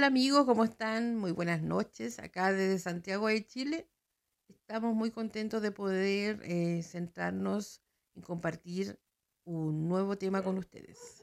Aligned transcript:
Hola 0.00 0.06
amigos, 0.06 0.46
¿cómo 0.46 0.64
están? 0.64 1.18
Muy 1.18 1.32
buenas 1.32 1.60
noches. 1.60 2.20
Acá 2.20 2.54
desde 2.54 2.78
Santiago 2.78 3.28
de 3.28 3.46
Chile. 3.46 3.86
Estamos 4.48 4.94
muy 4.94 5.10
contentos 5.10 5.60
de 5.60 5.72
poder 5.72 6.40
eh, 6.42 6.82
centrarnos 6.82 7.82
en 8.14 8.22
compartir 8.22 8.98
un 9.44 9.90
nuevo 9.90 10.16
tema 10.16 10.42
con 10.42 10.56
ustedes. 10.56 11.22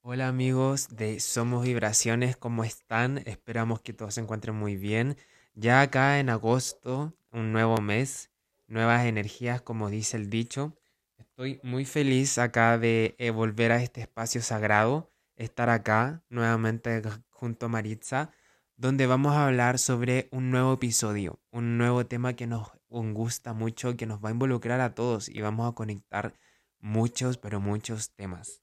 Hola 0.00 0.28
amigos 0.28 0.96
de 0.96 1.20
Somos 1.20 1.62
Vibraciones, 1.66 2.38
¿cómo 2.38 2.64
están? 2.64 3.18
Esperamos 3.26 3.82
que 3.82 3.92
todos 3.92 4.14
se 4.14 4.22
encuentren 4.22 4.56
muy 4.56 4.76
bien. 4.76 5.18
Ya 5.52 5.82
acá 5.82 6.20
en 6.20 6.30
agosto, 6.30 7.12
un 7.32 7.52
nuevo 7.52 7.82
mes, 7.82 8.30
nuevas 8.66 9.04
energías, 9.04 9.60
como 9.60 9.90
dice 9.90 10.16
el 10.16 10.30
dicho. 10.30 10.74
Estoy 11.18 11.60
muy 11.62 11.84
feliz 11.84 12.38
acá 12.38 12.78
de 12.78 13.14
eh, 13.18 13.28
volver 13.28 13.72
a 13.72 13.82
este 13.82 14.00
espacio 14.00 14.40
sagrado, 14.40 15.12
estar 15.38 15.70
acá 15.70 16.24
nuevamente 16.28 17.00
junto 17.30 17.66
a 17.66 17.68
Maritza, 17.68 18.32
donde 18.76 19.06
vamos 19.06 19.34
a 19.34 19.46
hablar 19.46 19.78
sobre 19.78 20.28
un 20.32 20.50
nuevo 20.50 20.74
episodio, 20.74 21.40
un 21.50 21.78
nuevo 21.78 22.06
tema 22.06 22.34
que 22.34 22.46
nos 22.46 22.68
gusta 22.88 23.54
mucho, 23.54 23.96
que 23.96 24.06
nos 24.06 24.22
va 24.22 24.28
a 24.28 24.32
involucrar 24.32 24.80
a 24.80 24.94
todos 24.94 25.28
y 25.28 25.40
vamos 25.40 25.70
a 25.70 25.74
conectar 25.74 26.34
muchos, 26.78 27.38
pero 27.38 27.60
muchos 27.60 28.10
temas. 28.14 28.62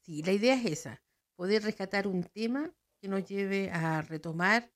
Sí, 0.00 0.22
la 0.22 0.32
idea 0.32 0.54
es 0.54 0.66
esa, 0.66 1.02
poder 1.34 1.62
rescatar 1.62 2.06
un 2.06 2.24
tema 2.24 2.74
que 3.00 3.08
nos 3.08 3.24
lleve 3.26 3.70
a 3.70 4.02
retomar 4.02 4.70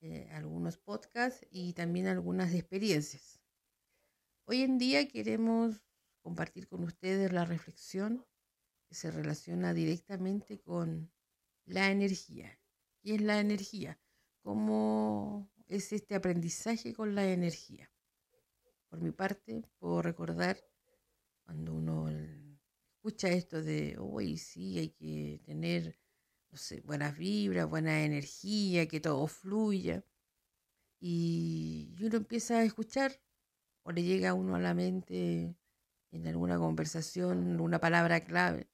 eh, 0.00 0.28
algunos 0.32 0.76
podcasts 0.76 1.46
y 1.50 1.72
también 1.72 2.06
algunas 2.06 2.54
experiencias. 2.54 3.40
Hoy 4.44 4.62
en 4.62 4.78
día 4.78 5.08
queremos 5.08 5.82
compartir 6.22 6.68
con 6.68 6.84
ustedes 6.84 7.32
la 7.32 7.44
reflexión 7.44 8.26
que 8.88 8.94
se 8.94 9.10
relaciona 9.10 9.74
directamente 9.74 10.60
con 10.60 11.10
la 11.64 11.90
energía. 11.90 12.58
¿Qué 13.02 13.16
es 13.16 13.20
la 13.20 13.40
energía? 13.40 13.98
¿Cómo 14.42 15.50
es 15.66 15.92
este 15.92 16.14
aprendizaje 16.14 16.94
con 16.94 17.14
la 17.14 17.30
energía? 17.30 17.90
Por 18.88 19.00
mi 19.00 19.10
parte, 19.10 19.64
puedo 19.78 20.02
recordar 20.02 20.58
cuando 21.44 21.74
uno 21.74 22.08
escucha 22.96 23.28
esto 23.28 23.62
de, 23.62 23.96
uy, 24.00 24.36
sí, 24.36 24.78
hay 24.78 24.88
que 24.90 25.40
tener, 25.44 25.98
buenas 26.84 27.16
vibras, 27.16 27.68
buena 27.68 28.04
energía, 28.04 28.88
que 28.88 29.00
todo 29.00 29.26
fluya. 29.26 30.04
Y, 31.00 31.94
uno 32.00 32.16
empieza 32.16 32.58
a 32.58 32.64
escuchar, 32.64 33.20
o 33.82 33.92
le 33.92 34.02
llega 34.02 34.30
a 34.30 34.34
uno 34.34 34.56
a 34.56 34.60
la 34.60 34.74
mente 34.74 35.56
en 36.10 36.26
alguna 36.26 36.58
conversación 36.58 37.60
una 37.60 37.78
palabra 37.80 38.24
clave, 38.24 38.68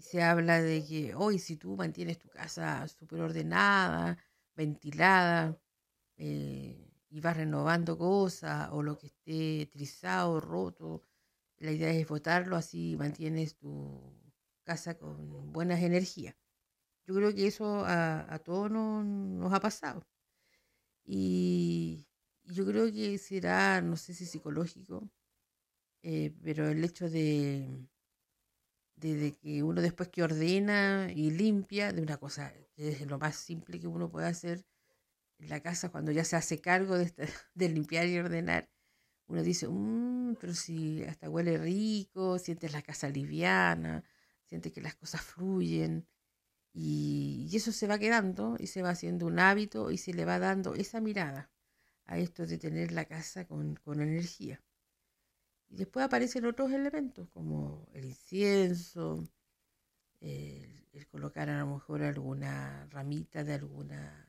y 0.00 0.02
se 0.02 0.22
habla 0.22 0.62
de 0.62 0.84
que 0.86 1.14
hoy 1.14 1.38
si 1.38 1.56
tú 1.56 1.76
mantienes 1.76 2.18
tu 2.18 2.28
casa 2.30 2.88
súper 2.88 3.20
ordenada, 3.20 4.18
ventilada, 4.56 5.60
eh, 6.16 6.90
y 7.10 7.20
vas 7.20 7.36
renovando 7.36 7.98
cosas, 7.98 8.70
o 8.72 8.82
lo 8.82 8.96
que 8.98 9.08
esté 9.08 9.66
trizado, 9.72 10.40
roto, 10.40 11.04
la 11.58 11.72
idea 11.72 11.90
es 11.92 12.08
votarlo, 12.08 12.56
así 12.56 12.96
mantienes 12.98 13.56
tu 13.56 14.00
casa 14.64 14.96
con 14.98 15.52
buenas 15.52 15.82
energías. 15.82 16.36
Yo 17.06 17.14
creo 17.14 17.34
que 17.34 17.46
eso 17.46 17.84
a, 17.86 18.38
todos 18.44 18.70
nos, 18.70 19.52
ha 19.52 19.60
pasado. 19.60 20.06
Y, 21.04 22.06
yo 22.44 22.64
creo 22.66 22.90
que 22.92 23.18
será, 23.18 23.80
no 23.82 23.96
sé 23.96 24.14
si 24.14 24.26
psicológico, 24.26 25.10
eh, 26.02 26.34
pero 26.42 26.68
el 26.68 26.84
hecho 26.84 27.08
de, 27.10 27.86
de, 29.00 29.36
que 29.36 29.62
uno 29.62 29.80
después 29.82 30.08
que 30.10 30.22
ordena 30.22 31.10
y 31.14 31.30
limpia, 31.30 31.92
de 31.92 32.02
una 32.02 32.18
cosa 32.18 32.52
que 32.74 32.90
es 32.90 33.06
lo 33.06 33.18
más 33.18 33.36
simple 33.36 33.80
que 33.80 33.86
uno 33.86 34.10
puede 34.10 34.26
hacer 34.28 34.64
en 35.38 35.48
la 35.48 35.60
casa 35.60 35.90
cuando 35.90 36.12
ya 36.12 36.24
se 36.24 36.36
hace 36.36 36.60
cargo 36.60 36.98
de, 36.98 37.12
de 37.54 37.68
limpiar 37.68 38.06
y 38.06 38.18
ordenar, 38.18 38.68
uno 39.30 39.42
dice, 39.44 39.68
mmm, 39.68 40.34
pero 40.40 40.54
si 40.54 41.04
hasta 41.04 41.30
huele 41.30 41.56
rico, 41.56 42.38
sientes 42.38 42.72
la 42.72 42.82
casa 42.82 43.08
liviana, 43.08 44.04
sientes 44.44 44.72
que 44.72 44.80
las 44.80 44.96
cosas 44.96 45.22
fluyen. 45.22 46.06
Y, 46.72 47.48
eso 47.54 47.72
se 47.72 47.86
va 47.86 47.98
quedando 47.98 48.56
y 48.58 48.66
se 48.68 48.82
va 48.82 48.90
haciendo 48.90 49.26
un 49.26 49.38
hábito 49.38 49.90
y 49.92 49.98
se 49.98 50.14
le 50.14 50.24
va 50.24 50.38
dando 50.38 50.74
esa 50.74 51.00
mirada 51.00 51.50
a 52.06 52.18
esto 52.18 52.46
de 52.46 52.58
tener 52.58 52.92
la 52.92 53.04
casa 53.04 53.46
con, 53.46 53.78
energía. 53.86 54.60
Y 55.70 55.76
después 55.76 56.04
aparecen 56.04 56.44
otros 56.46 56.72
elementos 56.72 57.28
como 57.30 57.86
el 57.94 58.04
incienso, 58.04 59.24
el 60.20 61.06
colocar 61.10 61.48
a 61.48 61.60
lo 61.60 61.74
mejor 61.74 62.02
alguna 62.02 62.86
ramita 62.90 63.44
de 63.44 63.54
alguna 63.54 64.26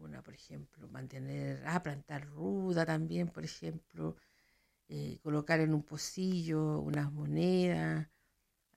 una, 0.00 0.22
por 0.22 0.34
ejemplo, 0.34 0.88
mantener, 0.88 1.62
ah, 1.66 1.82
plantar 1.82 2.26
ruda 2.28 2.86
también, 2.86 3.28
por 3.28 3.44
ejemplo, 3.44 4.16
eh, 4.88 5.18
colocar 5.22 5.60
en 5.60 5.74
un 5.74 5.82
pocillo 5.82 6.80
unas 6.80 7.12
monedas, 7.12 8.08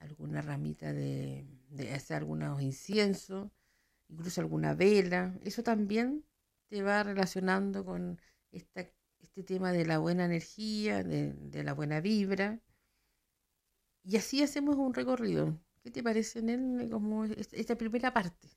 alguna 0.00 0.42
ramita 0.42 0.92
de, 0.92 1.46
de 1.70 1.92
hacer 1.94 2.18
algunos 2.18 2.60
inciensos, 2.62 3.50
incluso 4.08 4.40
alguna 4.40 4.74
vela. 4.74 5.38
Eso 5.44 5.62
también 5.62 6.24
te 6.68 6.82
va 6.82 7.02
relacionando 7.02 7.84
con 7.84 8.20
esta, 8.52 8.86
este 9.34 9.54
tema 9.54 9.72
de 9.72 9.86
la 9.86 9.98
buena 9.98 10.26
energía, 10.26 11.02
de, 11.02 11.32
de 11.32 11.64
la 11.64 11.72
buena 11.72 12.00
vibra. 12.00 12.60
Y 14.04 14.16
así 14.16 14.42
hacemos 14.42 14.76
un 14.76 14.92
recorrido. 14.94 15.58
¿Qué 15.82 15.90
te 15.90 16.02
parece, 16.02 16.40
en 16.40 16.50
él 16.50 16.88
como 16.90 17.24
esta 17.24 17.76
primera 17.76 18.12
parte? 18.12 18.48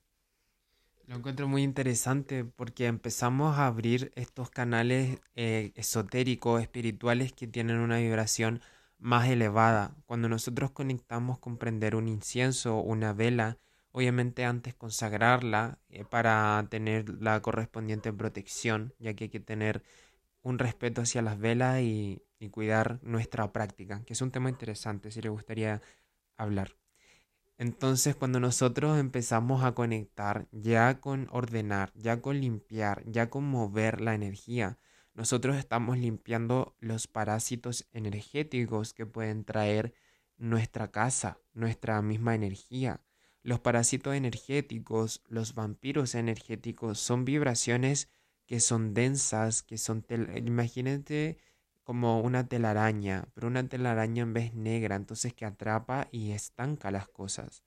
Lo 1.07 1.15
encuentro 1.15 1.47
muy 1.47 1.63
interesante 1.63 2.43
porque 2.45 2.87
empezamos 2.87 3.57
a 3.57 3.67
abrir 3.67 4.11
estos 4.15 4.49
canales 4.49 5.19
eh, 5.35 5.71
esotéricos, 5.75 6.61
espirituales 6.61 7.31
que 7.31 7.47
tienen 7.47 7.77
una 7.77 7.97
vibración 7.99 8.61
más 8.97 9.29
elevada. 9.29 9.95
Cuando 10.05 10.29
nosotros 10.29 10.71
conectamos 10.71 11.39
con 11.39 11.57
prender 11.57 11.95
un 11.95 12.07
incienso 12.07 12.77
una 12.81 13.13
vela, 13.13 13.57
obviamente 13.91 14.45
antes 14.45 14.73
consagrarla 14.73 15.79
eh, 15.89 16.05
para 16.05 16.67
tener 16.69 17.09
la 17.21 17.41
correspondiente 17.41 18.11
protección, 18.11 18.93
ya 18.99 19.13
que 19.13 19.25
hay 19.25 19.29
que 19.29 19.39
tener 19.39 19.83
un 20.45 20.59
respeto 20.59 21.01
hacia 21.01 21.23
las 21.23 21.39
velas 21.39 21.81
y, 21.81 22.21
cuidar 22.51 22.99
nuestra 23.01 23.51
práctica, 23.51 24.03
que 24.05 24.13
es 24.13 24.21
un 24.21 24.29
tema 24.29 24.51
interesante 24.51 25.09
si 25.09 25.19
le 25.19 25.29
gustaría 25.29 25.81
hablar. 26.37 26.77
Entonces 27.57 28.15
cuando 28.15 28.39
nosotros 28.39 28.99
empezamos 28.99 29.63
a 29.63 29.71
conectar 29.71 30.47
ya 30.51 31.01
con 31.01 31.27
ordenar, 31.31 31.91
ya 31.95 32.21
con 32.21 32.39
limpiar, 32.39 33.03
ya 33.07 33.31
con 33.31 33.45
mover 33.45 33.99
la 33.99 34.13
energía, 34.13 34.77
nosotros 35.15 35.55
estamos 35.55 35.97
limpiando 35.97 36.75
los 36.79 37.07
parásitos 37.07 37.87
energéticos 37.93 38.93
que 38.93 39.07
pueden 39.07 39.43
traer 39.43 39.95
nuestra 40.37 40.91
casa, 40.91 41.39
nuestra 41.55 41.99
misma 42.03 42.35
energía. 42.35 43.01
Los 43.41 43.59
parásitos 43.59 44.13
energéticos, 44.13 45.23
los 45.27 45.55
vampiros 45.55 46.13
energéticos 46.13 46.99
son 46.99 47.25
vibraciones 47.25 48.07
que 48.45 48.59
son 48.59 48.93
densas, 48.93 49.63
que 49.63 49.77
son... 49.77 50.05
Imagínate 50.35 51.37
como 51.83 52.21
una 52.21 52.47
telaraña, 52.47 53.27
pero 53.33 53.47
una 53.47 53.67
telaraña 53.69 54.23
en 54.23 54.33
vez 54.33 54.53
negra, 54.53 54.95
entonces 54.95 55.33
que 55.33 55.45
atrapa 55.45 56.07
y 56.11 56.31
estanca 56.31 56.91
las 56.91 57.07
cosas. 57.07 57.63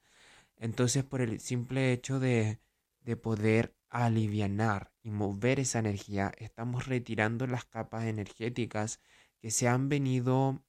Entonces 0.57 1.05
por 1.05 1.21
el 1.21 1.41
simple 1.41 1.93
hecho 1.93 2.19
de, 2.19 2.59
de 3.01 3.17
poder 3.17 3.77
alivianar 3.91 4.93
y 5.03 5.11
mover 5.11 5.61
esa 5.61 5.79
energía, 5.79 6.33
estamos 6.39 6.87
retirando 6.87 7.47
las 7.47 7.65
capas 7.65 8.05
energéticas 8.05 9.01
que 9.41 9.51
se 9.51 9.69
han 9.69 9.89
venido 9.89 10.63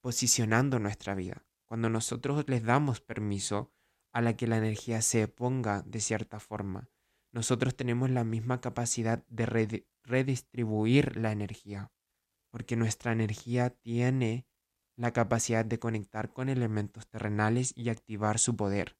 posicionando 0.00 0.76
en 0.76 0.82
nuestra 0.82 1.14
vida. 1.14 1.44
Cuando 1.64 1.88
nosotros 1.88 2.44
les 2.48 2.62
damos 2.62 3.00
permiso 3.00 3.72
a 4.12 4.20
la 4.20 4.36
que 4.36 4.46
la 4.46 4.58
energía 4.58 5.00
se 5.02 5.26
ponga 5.26 5.82
de 5.82 6.00
cierta 6.00 6.38
forma, 6.38 6.90
nosotros 7.34 7.76
tenemos 7.76 8.08
la 8.08 8.24
misma 8.24 8.62
capacidad 8.62 9.26
de 9.26 9.84
redistribuir 10.04 11.16
la 11.16 11.32
energía 11.32 11.92
porque 12.54 12.76
nuestra 12.76 13.10
energía 13.10 13.70
tiene 13.70 14.46
la 14.94 15.12
capacidad 15.12 15.64
de 15.64 15.80
conectar 15.80 16.32
con 16.32 16.48
elementos 16.48 17.08
terrenales 17.08 17.72
y 17.74 17.88
activar 17.88 18.38
su 18.38 18.54
poder. 18.54 18.96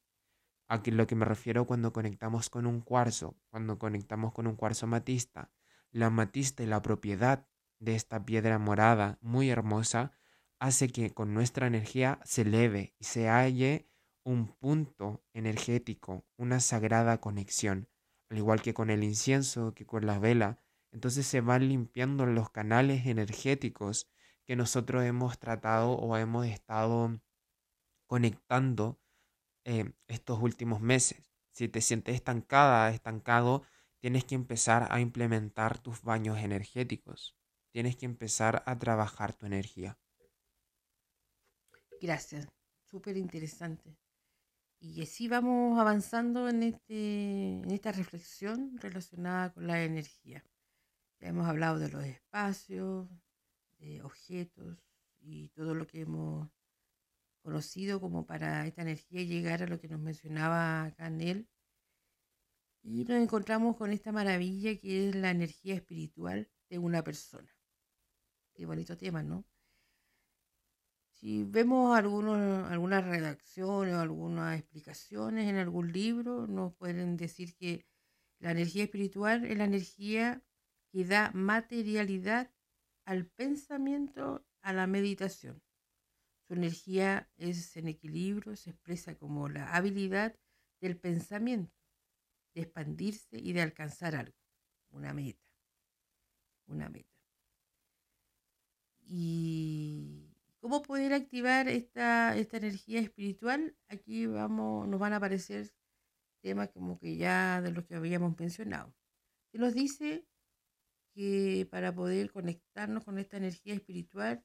A 0.67 0.83
lo 0.85 1.07
que 1.07 1.15
me 1.15 1.25
refiero 1.25 1.65
cuando 1.65 1.93
conectamos 1.93 2.51
con 2.51 2.67
un 2.67 2.81
cuarzo, 2.81 3.37
cuando 3.51 3.79
conectamos 3.79 4.33
con 4.33 4.49
un 4.49 4.57
cuarzo 4.57 4.89
matista, 4.89 5.53
la 5.93 6.07
amatista 6.07 6.65
y 6.65 6.67
la 6.67 6.83
propiedad 6.83 7.47
de 7.79 7.95
esta 7.95 8.25
piedra 8.27 8.59
morada 8.59 9.19
muy 9.21 9.51
hermosa 9.51 10.11
hace 10.59 10.89
que 10.89 11.15
con 11.15 11.33
nuestra 11.33 11.69
energía 11.69 12.19
se 12.25 12.43
eleve 12.43 12.97
y 12.99 13.05
se 13.05 13.29
halle 13.29 13.89
un 14.25 14.49
punto 14.49 15.23
energético, 15.33 16.27
una 16.37 16.59
sagrada 16.59 17.21
conexión, 17.21 17.89
al 18.35 18.39
igual 18.39 18.61
que 18.61 18.75
con 18.75 18.91
el 18.91 19.05
incienso, 19.05 19.75
que 19.75 19.87
con 19.87 20.07
la 20.07 20.19
vela, 20.19 20.59
entonces 20.91 21.25
se 21.25 21.41
van 21.41 21.69
limpiando 21.69 22.27
los 22.27 22.51
canales 22.51 23.07
energéticos 23.07 24.11
que 24.45 24.57
nosotros 24.57 25.05
hemos 25.05 25.39
tratado 25.39 25.93
o 25.93 26.17
hemos 26.17 26.45
estado 26.47 27.21
conectando 28.09 29.01
eh, 29.65 29.93
estos 30.09 30.43
últimos 30.43 30.81
meses. 30.81 31.31
Si 31.53 31.69
te 31.69 31.81
sientes 31.81 32.17
estancada, 32.17 32.91
estancado, 32.91 33.63
tienes 34.01 34.25
que 34.25 34.35
empezar 34.35 34.89
a 34.91 34.99
implementar 34.99 35.79
tus 35.79 36.03
baños 36.03 36.39
energéticos. 36.39 37.37
Tienes 37.71 37.95
que 37.95 38.07
empezar 38.07 38.65
a 38.67 38.77
trabajar 38.81 39.33
tu 39.33 39.47
energía. 39.47 39.97
Gracias, 42.01 42.49
súper 42.83 43.17
interesante. 43.17 43.97
Y 44.87 45.01
así 45.01 45.29
vamos 45.29 45.79
avanzando 45.79 46.47
en, 46.47 46.63
este, 46.63 47.63
en 47.63 47.71
esta 47.71 47.91
reflexión 47.91 48.77
relacionada 48.77 49.51
con 49.51 49.67
la 49.67 49.83
energía. 49.83 50.45
Ya 51.21 51.29
hemos 51.29 51.49
hablado 51.49 51.79
de 51.79 51.89
los 51.89 52.05
espacios, 52.05 53.09
de 53.79 54.03
objetos 54.03 54.77
y 55.21 55.49
todo 55.49 55.75
lo 55.75 55.87
que 55.87 56.03
hemos 56.03 56.51
conocido 57.41 57.99
como 57.99 58.27
para 58.27 58.67
esta 58.67 58.83
energía 58.83 59.23
llegar 59.23 59.63
a 59.63 59.67
lo 59.67 59.81
que 59.81 59.89
nos 59.89 60.01
mencionaba 60.01 60.93
Canel. 60.99 61.49
Y 62.83 63.07
nos 63.07 63.23
encontramos 63.23 63.77
con 63.77 63.91
esta 63.91 64.13
maravilla 64.13 64.77
que 64.79 65.09
es 65.09 65.15
la 65.15 65.31
energía 65.31 65.77
espiritual 65.77 66.51
de 66.69 66.79
una 66.79 67.03
persona. 67.03 67.51
Qué 68.53 68.67
bonito 68.67 68.99
tema, 68.99 69.23
¿no? 69.23 69.47
Si 71.25 71.43
vemos 71.43 71.97
algunos, 71.97 72.71
algunas 72.71 73.03
redacciones 73.03 73.95
o 73.95 74.01
algunas 74.01 74.59
explicaciones 74.59 75.49
en 75.49 75.57
algún 75.57 75.91
libro, 75.91 76.47
nos 76.47 76.75
pueden 76.75 77.17
decir 77.17 77.57
que 77.57 77.87
la 78.41 78.51
energía 78.51 78.85
espiritual 78.85 79.47
es 79.47 79.57
la 79.57 79.65
energía 79.65 80.45
que 80.93 81.07
da 81.07 81.31
materialidad 81.33 82.53
al 83.07 83.25
pensamiento, 83.25 84.45
a 84.61 84.75
la 84.75 84.87
meditación. 84.87 85.63
Su 86.47 86.53
energía 86.53 87.31
es 87.39 87.75
en 87.79 87.89
equilibrio, 87.89 88.55
se 88.55 88.69
expresa 88.69 89.17
como 89.17 89.49
la 89.49 89.75
habilidad 89.75 90.39
del 90.83 90.99
pensamiento, 90.99 91.75
de 92.55 92.61
expandirse 92.61 93.39
y 93.39 93.55
de 93.55 93.63
alcanzar 93.63 94.15
algo, 94.15 94.37
una 94.91 95.15
meta, 95.15 95.49
una 96.67 96.91
meta. 96.91 97.17
Y 99.07 100.24
¿Cómo 100.65 100.81
poder 100.81 101.13
activar 101.13 101.69
esta, 101.69 102.35
esta 102.39 102.57
energía 102.57 102.99
espiritual? 102.99 103.77
Aquí 103.89 104.25
vamos, 104.25 104.89
nos 104.89 104.99
van 104.99 105.13
a 105.13 105.17
aparecer 105.17 105.71
temas 106.41 106.71
como 106.71 106.99
que 106.99 107.19
ya 107.19 107.61
de 107.61 107.71
los 107.71 107.85
que 107.85 107.97
habíamos 107.97 108.35
mencionado. 108.41 108.95
Se 109.53 109.59
nos 109.59 109.75
dice 109.75 110.27
que 111.13 111.69
para 111.71 111.95
poder 111.95 112.33
conectarnos 112.33 113.05
con 113.05 113.19
esta 113.19 113.37
energía 113.37 113.75
espiritual 113.75 114.43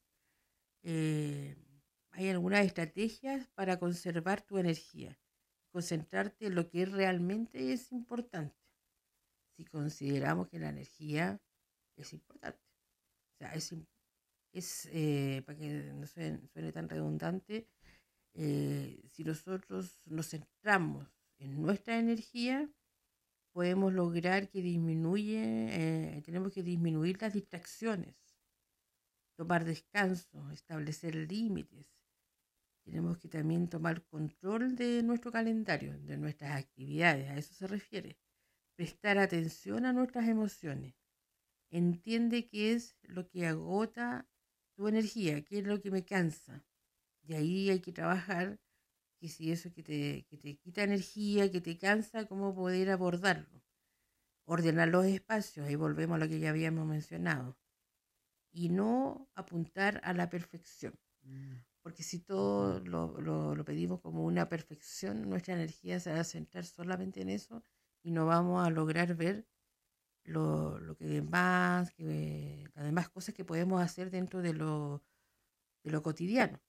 eh, 0.83 1.56
hay 2.12 2.27
algunas 2.27 2.66
estrategias 2.66 3.48
para 3.51 3.80
conservar 3.80 4.42
tu 4.42 4.57
energía, 4.57 5.18
concentrarte 5.71 6.48
en 6.48 6.56
lo 6.56 6.69
que 6.69 6.86
realmente 6.86 7.71
es 7.71 7.94
importante. 7.94 8.60
Si 9.56 9.63
consideramos 9.63 10.50
que 10.50 10.60
la 10.60 10.68
energía 10.68 11.42
es 11.95 12.12
importante, 12.12 12.60
o 12.60 13.38
sea, 13.38 13.54
es 13.54 13.71
importante 13.71 13.99
es, 14.51 14.90
eh, 14.92 15.44
para 15.46 15.57
que 15.57 15.94
no 15.94 16.06
suene, 16.07 16.72
tan 16.72 16.90
redundante, 16.90 17.68
eh, 18.34 19.01
si 19.07 19.24
nosotros 19.24 20.00
nos 20.07 20.30
centramos 20.30 21.07
en 21.40 21.62
nuestra 21.62 21.98
energía, 21.98 22.69
podemos 23.51 23.94
lograr 23.94 24.50
que 24.50 24.62
disminuye, 24.62 25.42
eh, 26.18 26.22
tenemos 26.24 26.54
que 26.54 26.63
disminuir 26.63 27.22
las 27.22 27.34
distracciones, 27.34 28.16
tomar 29.36 29.66
descanso, 29.66 30.50
establecer 30.52 31.16
límites. 31.16 31.88
Tenemos 32.84 33.18
que 33.18 33.28
también 33.28 33.68
tomar 33.68 34.04
control 34.06 34.75
de 34.75 35.04
nuestro 35.04 35.31
calendario, 35.31 35.98
de 36.00 36.18
nuestras 36.18 36.56
actividades, 36.57 37.30
a 37.30 37.38
eso 37.38 37.54
se 37.54 37.68
refiere. 37.68 38.18
Prestar 38.75 39.18
atención 39.18 39.86
a 39.86 39.94
nuestras 39.94 40.28
emociones. 40.28 40.95
Entiende 41.69 42.48
qué 42.48 42.74
es 42.74 42.98
lo 43.04 43.28
que 43.28 43.45
agota 43.45 44.28
tu 44.80 44.88
energía, 44.88 45.44
qué 45.44 45.60
es 45.60 45.66
lo 45.66 45.81
que 45.81 45.92
me 45.92 46.06
cansa. 46.06 46.64
Y 47.24 47.34
ahí 47.34 47.70
hay 47.70 47.81
que 47.81 47.92
trabajar, 47.92 48.62
que 49.20 49.28
si 49.28 49.52
eso 49.52 49.74
que 49.74 49.84
te, 49.84 50.26
que 50.30 50.38
te 50.38 50.56
quita 50.56 50.84
energía, 50.84 51.52
que 51.52 51.60
te 51.60 51.78
cansa, 51.78 52.28
cómo 52.30 52.56
poder 52.56 52.90
abordarlo. 52.90 53.62
Ordenar 54.46 54.88
los 54.88 55.06
espacios, 55.06 55.68
ahí 55.68 55.76
volvemos 55.76 56.16
a 56.16 56.20
lo 56.20 56.30
que 56.30 56.40
ya 56.40 56.52
habíamos 56.52 56.88
mencionado. 56.88 57.58
Y 58.54 58.70
no 58.70 59.30
apuntar 59.36 60.00
a 60.06 60.14
la 60.14 60.30
perfección. 60.30 60.98
Mm. 61.24 61.56
Porque 61.81 62.04
si 62.04 62.20
todo 62.20 62.80
lo, 62.80 63.20
lo, 63.20 63.56
lo 63.56 63.66
pedimos 63.66 64.00
como 64.00 64.24
una 64.24 64.48
perfección, 64.48 65.30
nuestra 65.30 65.56
energía 65.56 66.00
se 66.00 66.14
va 66.14 66.22
a 66.22 66.24
centrar 66.24 66.66
solamente 66.66 67.20
en 67.20 67.31
eso 67.31 67.64
y 68.02 68.12
no 68.12 68.26
vamos 68.26 68.66
a 68.66 68.70
lograr 68.70 69.14
ver 69.16 69.46
lo, 70.30 70.80
lo 70.80 70.96
que 70.96 71.06
demás, 71.06 71.92
que, 71.92 72.70
cosas 73.14 73.34
que 73.36 73.46
podemos 73.46 73.81
hacer 73.81 74.12
dentro 74.12 74.42
de 74.42 74.54
lo, 74.54 75.04
de 75.84 75.92
lo 75.92 76.02
cotidiano. 76.02 76.60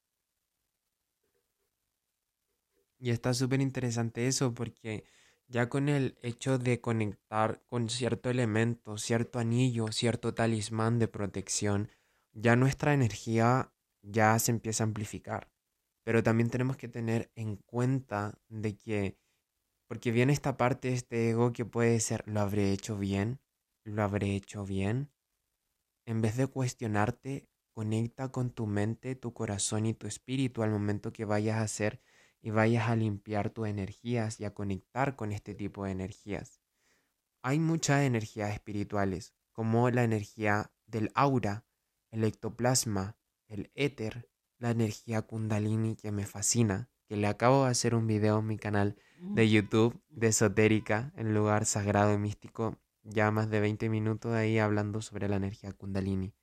Y 2.99 3.11
está 3.11 3.33
súper 3.33 3.61
interesante 3.61 4.27
eso 4.27 4.53
porque 4.53 5.05
ya 5.49 5.69
con 5.69 5.89
el 5.89 6.17
hecho 6.23 6.59
de 6.59 6.81
conectar 6.81 7.63
con 7.67 7.89
cierto 7.89 8.31
elemento, 8.31 8.99
cierto 8.99 9.39
anillo, 9.39 9.91
cierto 9.91 10.35
talismán 10.35 10.99
de 10.99 11.09
protección, 11.09 11.89
ya 12.33 12.57
nuestra 12.57 12.95
energía 12.95 13.73
ya 14.03 14.39
se 14.39 14.53
empieza 14.53 14.85
a 14.85 14.87
amplificar. 14.87 15.51
Pero 16.05 16.23
también 16.23 16.51
tenemos 16.51 16.77
que 16.77 16.89
tener 16.89 17.31
en 17.35 17.57
cuenta 17.57 18.39
de 18.49 18.77
que, 18.77 19.19
porque 19.87 20.13
viene 20.13 20.33
esta 20.33 20.57
parte 20.57 20.93
este 20.93 21.31
ego 21.31 21.53
que 21.53 21.65
puede 21.65 21.99
ser, 22.01 22.23
lo 22.27 22.41
habré 22.41 22.73
hecho 22.73 22.97
bien, 22.97 23.41
¿Lo 23.85 24.03
habré 24.03 24.37
hecho 24.37 24.65
bien? 24.65 25.11
En 26.05 26.21
vez 26.21 26.37
de 26.37 26.47
cuestionarte, 26.47 27.49
conecta 27.73 28.31
con 28.31 28.51
tu 28.51 28.67
mente, 28.67 29.15
tu 29.15 29.33
corazón 29.33 29.87
y 29.87 29.95
tu 29.95 30.07
espíritu 30.07 30.63
al 30.63 30.71
momento 30.71 31.13
que 31.13 31.25
vayas 31.25 31.59
a 31.59 31.63
hacer 31.63 32.03
y 32.43 32.51
vayas 32.51 32.89
a 32.89 32.97
limpiar 32.97 33.51
tus 33.51 33.69
energías 33.69 34.41
y 34.41 34.45
a 34.45 34.55
conectar 34.55 35.17
con 35.17 35.33
este 35.33 35.55
tipo 35.55 35.85
de 35.85 35.93
energías. 35.93 36.61
Hay 37.43 37.59
muchas 37.59 38.03
energías 38.03 38.53
espirituales, 38.53 39.35
como 39.53 39.91
la 39.91 40.05
energía 40.05 40.73
del 40.87 41.11
aura, 41.15 41.65
el 42.11 42.25
ectoplasma, 42.25 43.17
el 43.49 43.71
éter, 43.75 44.29
la 44.59 44.71
energía 44.71 45.23
kundalini 45.23 45.97
que 45.97 46.13
me 46.13 46.27
fascina, 46.27 46.91
que 47.07 47.17
le 47.17 47.27
acabo 47.27 47.65
de 47.65 47.71
hacer 47.71 47.95
un 47.95 48.07
video 48.07 48.41
en 48.41 48.47
mi 48.47 48.59
canal 48.59 48.97
de. 49.21 49.49
YouTube 49.49 50.01
de 50.09 50.29
esotérica, 50.29 51.13
el 51.17 51.33
lugar 51.35 51.65
sagrado 51.65 52.13
y 52.15 52.19
místico 52.19 52.79
ya 53.03 53.31
más 53.31 53.51
de 53.51 53.61
20 53.61 53.89
minutos 53.89 54.33
ahí 54.33 54.59
hablando 54.59 55.01
sobre 55.03 55.29
la 55.29 55.37
energía 55.37 55.73
kundalini. 55.73 56.35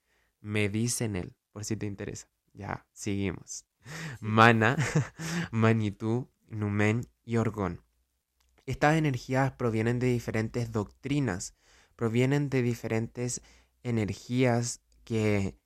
Me 0.41 0.69
dicen 0.69 1.15
él, 1.15 1.35
por 1.51 1.65
si 1.65 1.77
te 1.77 1.85
interesa. 1.85 2.27
Ya, 2.53 2.85
seguimos. 2.91 3.65
Mana, 4.19 4.75
Manitou, 5.51 6.29
Numen 6.47 7.07
y 7.23 7.37
Orgón. 7.37 7.81
Estas 8.65 8.97
energías 8.97 9.53
provienen 9.53 9.99
de 9.99 10.07
diferentes 10.07 10.71
doctrinas, 10.71 11.55
provienen 11.95 12.49
de 12.49 12.61
diferentes 12.61 13.41
energías 13.83 14.81
que, 15.03 15.57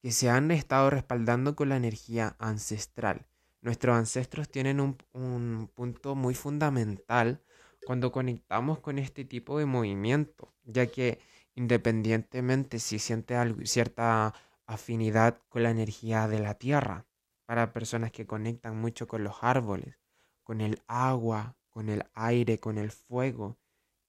que 0.00 0.12
se 0.12 0.30
han 0.30 0.50
estado 0.50 0.90
respaldando 0.90 1.56
con 1.56 1.70
la 1.70 1.76
energía 1.76 2.36
ancestral. 2.38 3.26
Nuestros 3.62 3.96
ancestros 3.96 4.48
tienen 4.48 4.80
un, 4.80 4.96
un 5.12 5.70
punto 5.74 6.14
muy 6.14 6.34
fundamental 6.34 7.42
cuando 7.86 8.10
conectamos 8.10 8.80
con 8.80 8.98
este 8.98 9.24
tipo 9.24 9.60
de 9.60 9.64
movimiento, 9.64 10.52
ya 10.64 10.88
que 10.88 11.20
independientemente 11.54 12.80
si 12.80 12.98
siente 12.98 13.36
algo, 13.36 13.64
cierta 13.64 14.34
afinidad 14.66 15.38
con 15.48 15.62
la 15.62 15.70
energía 15.70 16.26
de 16.26 16.40
la 16.40 16.54
tierra, 16.54 17.06
para 17.46 17.72
personas 17.72 18.10
que 18.10 18.26
conectan 18.26 18.76
mucho 18.76 19.06
con 19.06 19.22
los 19.22 19.36
árboles, 19.40 20.00
con 20.42 20.60
el 20.60 20.82
agua, 20.88 21.56
con 21.70 21.88
el 21.88 22.02
aire, 22.14 22.58
con 22.58 22.76
el 22.76 22.90
fuego, 22.90 23.56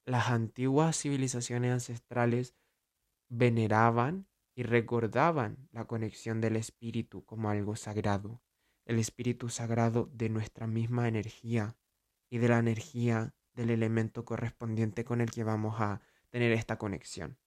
las 0.05 0.29
antiguas 0.29 1.00
civilizaciones 1.00 1.72
ancestrales 1.72 2.55
veneraban 3.29 4.25
y 4.55 4.63
recordaban 4.63 5.69
la 5.72 5.86
conexión 5.86 6.41
del 6.41 6.55
espíritu 6.55 7.24
como 7.25 7.51
algo 7.51 7.75
sagrado, 7.75 8.41
el 8.86 8.98
espíritu 8.98 9.50
sagrado 9.50 10.10
de 10.13 10.29
nuestra 10.29 10.65
misma 10.65 11.07
energía 11.07 11.77
y 12.31 12.39
de 12.39 12.48
la 12.48 12.57
energía 12.57 13.36
del 13.58 13.72
elemento 13.72 14.24
correspondiente 14.24 15.04
con 15.04 15.20
el 15.20 15.32
que 15.32 15.44
vamos 15.44 15.82
a 15.82 16.00
tener 16.30 16.52
esta 16.52 16.78
conexión. 16.78 17.38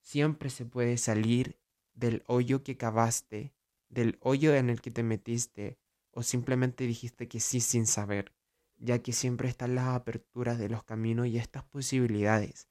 Siempre 0.00 0.50
se 0.50 0.66
puede 0.66 0.98
salir 0.98 1.58
del 1.94 2.22
hoyo 2.26 2.62
que 2.62 2.76
cavaste, 2.76 3.54
del 3.88 4.18
hoyo 4.20 4.54
en 4.54 4.68
el 4.68 4.82
que 4.82 4.90
te 4.90 5.02
metiste, 5.02 5.78
o 6.10 6.22
simplemente 6.22 6.86
dijiste 6.86 7.28
que 7.28 7.40
sí 7.40 7.60
sin 7.60 7.86
saber, 7.86 8.34
ya 8.76 8.98
que 9.00 9.12
siempre 9.12 9.48
están 9.48 9.74
las 9.74 9.88
aperturas 9.88 10.58
de 10.58 10.68
los 10.68 10.84
caminos 10.84 11.26
y 11.28 11.38
estas 11.38 11.64
posibilidades, 11.64 12.68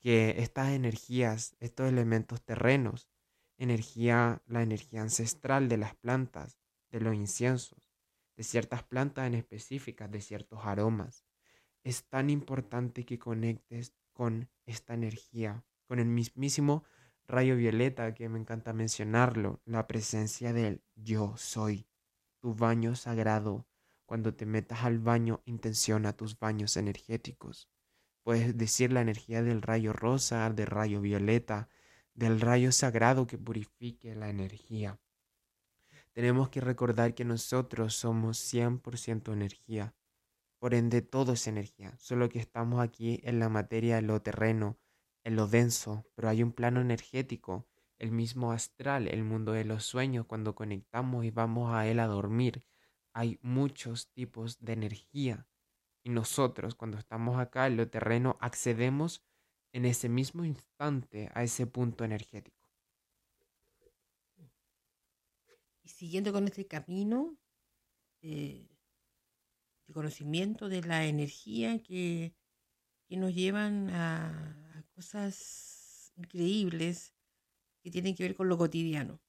que 0.00 0.36
estas 0.38 0.70
energías, 0.70 1.54
estos 1.60 1.86
elementos 1.86 2.42
terrenos, 2.42 3.10
energía, 3.58 4.42
la 4.46 4.62
energía 4.62 5.02
ancestral 5.02 5.68
de 5.68 5.76
las 5.76 5.94
plantas, 5.96 6.58
de 6.90 7.00
los 7.00 7.14
inciensos, 7.14 7.92
de 8.36 8.42
ciertas 8.42 8.82
plantas 8.84 9.26
en 9.26 9.34
específicas, 9.34 10.10
de 10.10 10.22
ciertos 10.22 10.60
aromas, 10.64 11.26
es 11.82 12.04
tan 12.04 12.30
importante 12.30 13.04
que 13.04 13.18
conectes 13.18 13.94
con 14.12 14.48
esta 14.66 14.94
energía, 14.94 15.64
con 15.86 15.98
el 15.98 16.06
mismísimo 16.06 16.84
rayo 17.26 17.56
violeta 17.56 18.14
que 18.14 18.28
me 18.28 18.38
encanta 18.38 18.72
mencionarlo, 18.72 19.60
la 19.64 19.86
presencia 19.86 20.52
del 20.52 20.82
yo 20.94 21.34
soy, 21.36 21.86
tu 22.40 22.54
baño 22.54 22.94
sagrado. 22.94 23.66
Cuando 24.06 24.34
te 24.34 24.44
metas 24.44 24.84
al 24.84 24.98
baño, 24.98 25.42
intenciona 25.46 26.12
tus 26.12 26.38
baños 26.38 26.76
energéticos. 26.76 27.70
Puedes 28.22 28.56
decir 28.56 28.92
la 28.92 29.00
energía 29.00 29.42
del 29.42 29.62
rayo 29.62 29.92
rosa, 29.92 30.50
del 30.50 30.66
rayo 30.66 31.00
violeta, 31.00 31.68
del 32.14 32.40
rayo 32.40 32.70
sagrado 32.72 33.26
que 33.26 33.38
purifique 33.38 34.14
la 34.14 34.28
energía. 34.28 35.00
Tenemos 36.12 36.50
que 36.50 36.60
recordar 36.60 37.14
que 37.14 37.24
nosotros 37.24 37.94
somos 37.94 38.38
100% 38.38 39.32
energía. 39.32 39.94
Por 40.62 40.74
ende, 40.74 41.02
todo 41.02 41.32
es 41.32 41.48
energía, 41.48 41.92
solo 41.98 42.28
que 42.28 42.38
estamos 42.38 42.80
aquí 42.80 43.18
en 43.24 43.40
la 43.40 43.48
materia, 43.48 43.98
en 43.98 44.06
lo 44.06 44.22
terreno, 44.22 44.78
en 45.24 45.34
lo 45.34 45.48
denso, 45.48 46.06
pero 46.14 46.28
hay 46.28 46.44
un 46.44 46.52
plano 46.52 46.80
energético, 46.80 47.66
el 47.98 48.12
mismo 48.12 48.52
astral, 48.52 49.08
el 49.08 49.24
mundo 49.24 49.50
de 49.50 49.64
los 49.64 49.84
sueños, 49.84 50.24
cuando 50.24 50.54
conectamos 50.54 51.24
y 51.24 51.32
vamos 51.32 51.74
a 51.74 51.88
él 51.88 51.98
a 51.98 52.06
dormir. 52.06 52.64
Hay 53.12 53.40
muchos 53.42 54.12
tipos 54.12 54.60
de 54.60 54.74
energía. 54.74 55.48
Y 56.04 56.10
nosotros, 56.10 56.76
cuando 56.76 56.96
estamos 56.96 57.40
acá 57.40 57.66
en 57.66 57.76
lo 57.76 57.90
terreno, 57.90 58.36
accedemos 58.40 59.24
en 59.72 59.84
ese 59.84 60.08
mismo 60.08 60.44
instante 60.44 61.28
a 61.34 61.42
ese 61.42 61.66
punto 61.66 62.04
energético. 62.04 62.68
Y 65.82 65.88
siguiendo 65.88 66.32
con 66.32 66.44
este 66.44 66.68
camino, 66.68 67.36
eh, 68.20 68.71
conocimiento 69.92 70.68
de 70.68 70.82
la 70.82 71.06
energía 71.06 71.82
que, 71.82 72.34
nos 73.10 73.34
llevan 73.34 73.90
a, 73.90 74.86
cosas 74.94 76.12
increíbles 76.16 77.14
que 77.82 77.90
tienen 77.90 78.14
que 78.14 78.22
ver 78.22 78.34
con 78.34 78.48
lo 78.48 78.56
cotidiano. 78.56 79.20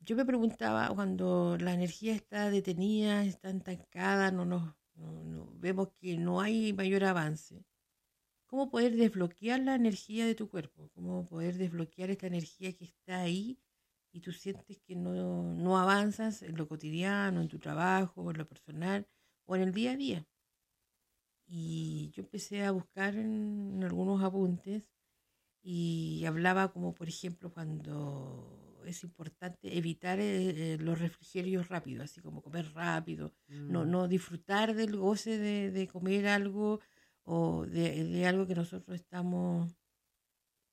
Yo 0.00 0.14
me 0.16 0.24
preguntaba 0.24 0.88
cuando 0.94 1.56
la 1.58 1.74
energía 1.74 2.14
está 2.14 2.50
detenida, 2.50 3.24
está 3.24 3.50
estancada, 3.50 4.30
no, 4.30 4.44
nos, 4.44 4.74
vemos 5.60 5.88
que 6.00 6.16
no 6.18 6.40
hay 6.40 6.72
mayor 6.72 7.04
avance. 7.04 7.64
¿Cómo 8.46 8.70
poder 8.70 8.96
desbloquear 8.96 9.60
la 9.60 9.74
energía 9.74 10.24
de 10.26 10.34
tu 10.34 10.48
cuerpo? 10.48 10.90
¿Cómo 10.94 11.26
poder 11.28 11.56
desbloquear 11.56 12.10
esta 12.10 12.28
energía 12.28 12.72
que 12.76 12.84
está 12.84 13.20
ahí 13.20 13.58
y 14.12 14.20
tú 14.20 14.32
sientes 14.32 14.78
que 14.86 14.96
no, 14.96 15.42
no 15.54 15.78
avanzas 15.78 16.42
en 16.42 16.56
lo 16.56 16.68
cotidiano, 16.68 17.40
en 17.42 17.48
tu 17.48 17.58
trabajo, 17.58 18.30
en 18.30 18.38
lo 18.38 18.48
personal? 18.48 19.06
O 19.48 19.56
en 19.56 19.62
el 19.62 19.72
día 19.72 19.92
a 19.92 19.96
día. 19.96 20.26
Y 21.46 22.10
yo 22.14 22.22
empecé 22.22 22.64
a 22.64 22.70
buscar 22.70 23.16
en, 23.16 23.82
algunos 23.82 24.22
apuntes 24.22 24.84
y 25.62 26.24
hablaba 26.26 26.70
como 26.70 26.94
por 26.94 27.08
ejemplo 27.08 27.52
cuando 27.52 28.82
es 28.86 29.02
importante 29.02 29.76
evitar 29.76 30.20
eh, 30.20 30.74
eh, 30.74 30.78
los 30.78 30.98
refrigerios 30.98 31.68
rápidos, 31.68 32.04
así 32.04 32.20
como 32.20 32.42
comer 32.42 32.72
rápido, 32.74 33.34
no, 33.48 33.84
mm. 33.84 33.90
no 33.90 34.08
disfrutar 34.08 34.74
del 34.74 34.96
goce 34.96 35.38
de, 35.38 35.88
comer 35.88 36.28
algo 36.28 36.80
o 37.24 37.66
de, 37.66 38.26
algo 38.26 38.46
que 38.46 38.54
nosotros 38.54 38.94
estamos 38.96 39.74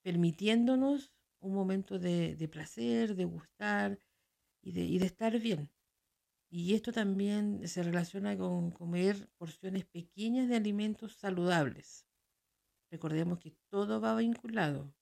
permitiéndonos 0.04 1.14
un 1.40 1.54
momento 1.54 1.98
de, 1.98 2.50
placer, 2.52 3.16
de 3.16 3.26
gustar 3.26 4.00
y 4.62 4.72
de, 4.74 4.82
y 4.82 5.00
de 5.00 5.06
estar 5.06 5.40
bien. 5.40 5.70
Y 6.50 6.74
esto 6.74 6.92
también 6.92 7.68
se 7.68 7.84
relaciona 7.84 8.38
con 8.38 8.72
comer 8.72 9.30
porciones 9.38 9.86
pequeñas 9.86 10.48
de 10.48 10.56
alimentos 10.56 11.18
saludables. 11.18 12.06
Recordemos 12.92 13.40
que 13.40 13.52
todo 13.70 14.00
va 14.00 14.16
vinculado. 14.16 14.94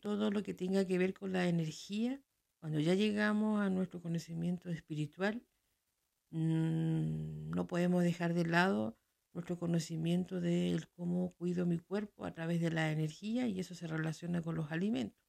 Todo 0.00 0.30
lo 0.30 0.42
que 0.42 0.54
tenga 0.54 0.86
que 0.86 0.98
ver 0.98 1.14
con 1.14 1.32
la 1.32 1.46
energía, 1.48 2.20
cuando 2.60 2.80
ya 2.80 2.94
llegamos 2.94 3.60
a 3.60 3.70
nuestro 3.70 4.00
conocimiento 4.00 4.70
espiritual, 4.70 5.46
mm, 6.30 7.50
no 7.50 7.66
podemos 7.66 8.02
dejar 8.02 8.34
de 8.34 8.46
lado 8.46 8.98
nuestro 9.36 9.58
conocimiento 9.58 10.40
de 10.40 10.82
cómo 10.96 11.34
cuido 11.34 11.66
mi 11.66 11.78
cuerpo 11.78 12.24
a 12.24 12.32
través 12.32 12.60
de 12.60 12.70
la 12.70 12.90
energía 12.90 13.46
y 13.46 13.60
eso 13.60 13.74
se 13.74 13.86
relaciona 13.86 14.40
con 14.42 14.54
los 14.54 14.72
alimentos. 14.72 15.22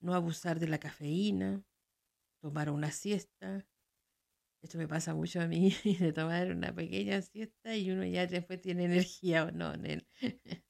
No 0.00 0.14
abusar 0.14 0.60
de 0.60 0.68
la 0.68 0.78
cafeína, 0.78 1.62
tomar 2.40 2.70
una 2.70 2.92
siesta, 2.92 3.66
esto 4.62 4.76
me 4.78 4.88
pasa 4.88 5.14
mucho 5.14 5.40
a 5.40 5.46
mí, 5.46 5.70
de 6.00 6.12
tomar 6.12 6.50
una 6.50 6.74
pequeña 6.74 7.20
siesta 7.22 7.74
y 7.76 7.90
uno 7.90 8.04
ya 8.04 8.26
después 8.26 8.60
tiene 8.60 8.84
energía 8.84 9.44
o 9.44 9.50
no. 9.50 9.72
En 9.74 9.84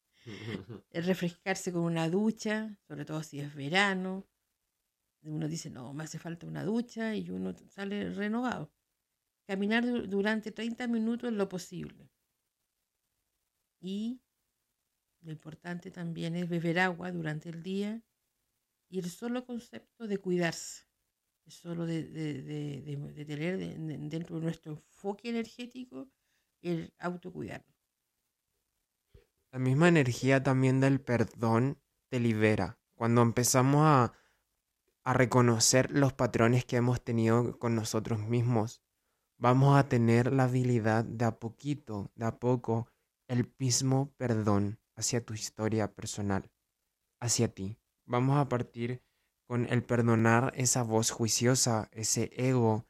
el, 0.91 1.05
refrescarse 1.05 1.73
con 1.73 1.83
una 1.83 2.09
ducha, 2.09 2.77
sobre 2.87 3.05
todo 3.05 3.23
si 3.23 3.41
es 3.41 3.55
verano. 3.55 4.27
Uno 5.23 5.49
dice, 5.49 5.71
no, 5.71 5.93
me 5.93 6.05
hace 6.05 6.19
falta 6.19 6.47
una 6.47 6.65
ducha 6.65 7.15
y 7.15 7.31
uno 7.31 7.55
sale 7.69 8.11
renovado. 8.11 8.73
Caminar 9.47 9.85
durante 10.09 10.53
30 10.53 10.87
minutos 10.87 11.31
es 11.31 11.37
lo 11.37 11.49
posible. 11.49 12.11
Y 13.81 14.21
lo 15.23 15.33
importante 15.33 15.91
también 15.91 16.37
es 16.37 16.49
beber 16.49 16.79
agua 16.79 17.11
durante 17.11 17.49
el 17.49 17.63
día 17.63 18.03
y 18.89 18.99
el 18.99 19.11
solo 19.11 19.45
concepto 19.45 20.07
de 20.07 20.19
cuidarse 20.19 20.90
solo 21.51 21.87
de, 21.87 22.05
tener 23.27 23.59
dentro 23.59 24.37
de 24.37 24.43
nuestro 24.43 24.73
enfoque 24.73 25.31
energético 25.31 26.09
el 26.63 26.93
autocuidarnos. 26.99 27.77
La 29.53 29.59
misma 29.59 29.89
energía 29.89 30.43
también 30.43 30.81
del 30.81 31.01
perdón 31.01 31.79
te 32.09 32.21
libera. 32.21 32.79
Cuando 32.95 33.23
empezamos 33.23 33.83
a, 33.85 34.13
a 35.03 35.13
reconocer 35.13 35.91
los 35.91 36.13
patrones 36.13 36.65
que 36.65 36.77
hemos 36.77 37.03
tenido 37.03 37.59
con 37.59 37.75
nosotros 37.75 38.21
mismos, 38.21 38.83
vamos 39.39 39.77
a 39.77 39.89
tener 39.89 40.33
la 40.33 40.45
habilidad 40.45 41.05
de 41.05 41.25
a 41.25 41.41
poquito, 41.41 42.13
de 42.15 42.27
a 42.27 42.39
poco, 42.39 42.89
el 43.27 43.53
mismo 43.59 44.13
perdón 44.17 44.79
hacia 44.97 45.25
tu 45.25 45.35
historia 45.35 45.93
personal, 45.95 46.51
hacia 47.21 47.49
ti. 47.49 47.79
Vamos 48.05 48.39
a 48.39 48.49
partir 48.49 49.03
con 49.51 49.67
el 49.69 49.83
perdonar 49.83 50.53
esa 50.55 50.85
voz 50.85 51.11
juiciosa, 51.11 51.89
ese 51.91 52.31
ego, 52.37 52.87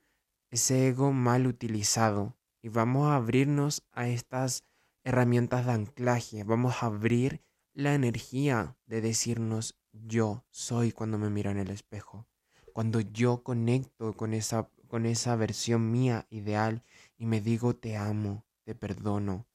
ese 0.51 0.89
ego 0.89 1.11
mal 1.11 1.47
utilizado. 1.47 2.37
Y 2.61 2.69
vamos 2.69 3.09
a 3.09 3.17
abrirnos 3.17 3.83
a 3.93 4.09
estas 4.09 4.65
herramientas 5.03 5.65
de 5.65 5.73
anclaje, 5.73 6.45
vamos 6.45 6.83
a 6.83 6.87
abrir 6.89 7.43
la 7.73 7.95
energía 7.95 8.77
de 8.85 9.01
decirnos 9.01 9.81
yo 9.91 10.45
soy 10.51 10.93
cuando 10.93 11.17
me 11.17 11.31
miro 11.31 11.51
en 11.51 11.57
el 11.57 11.71
espejo. 11.71 12.27
Cuando 12.75 13.01
yo 13.01 13.43
conecto 13.43 14.13
con 14.13 14.35
esa, 14.35 14.69
con 14.87 15.07
esa 15.07 15.37
versión 15.37 15.91
mía 15.91 16.27
ideal 16.29 16.85
y 17.17 17.25
me 17.25 17.41
digo 17.41 17.75
te 17.75 17.97
amo, 17.97 18.45
te 18.65 18.75
perdono. 18.75 19.47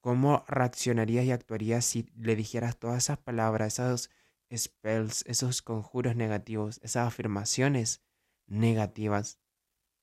¿Cómo 0.00 0.42
reaccionarías 0.48 1.26
y 1.26 1.32
actuarías 1.32 1.84
si 1.84 2.08
le 2.16 2.34
dijeras 2.34 2.78
todas 2.78 3.04
esas 3.04 3.18
palabras, 3.18 3.74
esas 3.74 4.08
esos 4.48 5.62
conjuros 5.62 6.16
negativos, 6.16 6.78
esas 6.82 7.08
afirmaciones 7.08 8.02
negativas, 8.46 9.38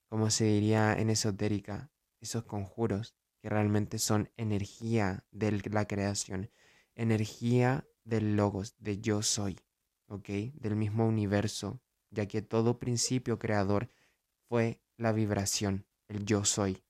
como 0.08 0.30
se 0.30 0.46
diría 0.46 0.94
en 0.94 1.10
esotérica, 1.10 1.92
esos 2.20 2.44
conjuros 2.44 3.16
que 3.42 3.50
realmente 3.50 4.00
son 4.00 4.32
energía 4.38 5.26
de 5.32 5.52
la 5.70 5.86
creación, 5.86 6.50
energía 6.96 7.88
del 8.04 8.36
logos, 8.36 8.76
de 8.80 9.00
yo 9.00 9.22
soy, 9.22 9.60
¿ok? 10.08 10.30
Del 10.54 10.76
mismo 10.76 11.08
universo, 11.08 11.82
ya 12.10 12.28
que 12.28 12.42
todo 12.42 12.80
principio 12.80 13.40
creador 13.40 13.90
fue 14.48 14.82
la 14.98 15.12
vibración, 15.12 15.86
el 16.08 16.26
yo 16.26 16.46
soy. 16.46 16.84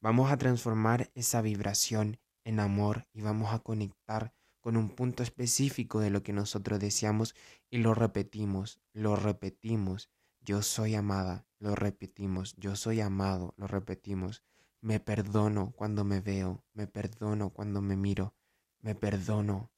Vamos 0.00 0.30
a 0.30 0.36
transformar 0.36 1.10
esa 1.14 1.42
vibración 1.42 2.18
en 2.44 2.60
amor 2.60 3.06
y 3.12 3.22
vamos 3.22 3.52
a 3.52 3.60
conectar 3.60 4.34
con 4.62 4.76
un 4.76 4.88
punto 4.88 5.22
específico 5.22 6.00
de 6.00 6.08
lo 6.08 6.22
que 6.22 6.32
nosotros 6.32 6.78
deseamos 6.78 7.34
y 7.68 7.78
lo 7.78 7.94
repetimos, 7.94 8.80
lo 8.92 9.16
repetimos. 9.16 10.08
Yo 10.40 10.62
soy 10.62 10.94
amada, 10.94 11.46
lo 11.58 11.74
repetimos. 11.74 12.54
Yo 12.56 12.76
soy 12.76 13.00
amado, 13.00 13.54
lo 13.56 13.66
repetimos. 13.66 14.44
Me 14.80 15.00
perdono 15.00 15.72
cuando 15.72 16.04
me 16.04 16.20
veo, 16.20 16.64
me 16.72 16.86
perdono 16.86 17.50
cuando 17.50 17.82
me 17.82 17.96
miro, 17.96 18.34
me 18.80 18.94
perdono, 18.94 19.72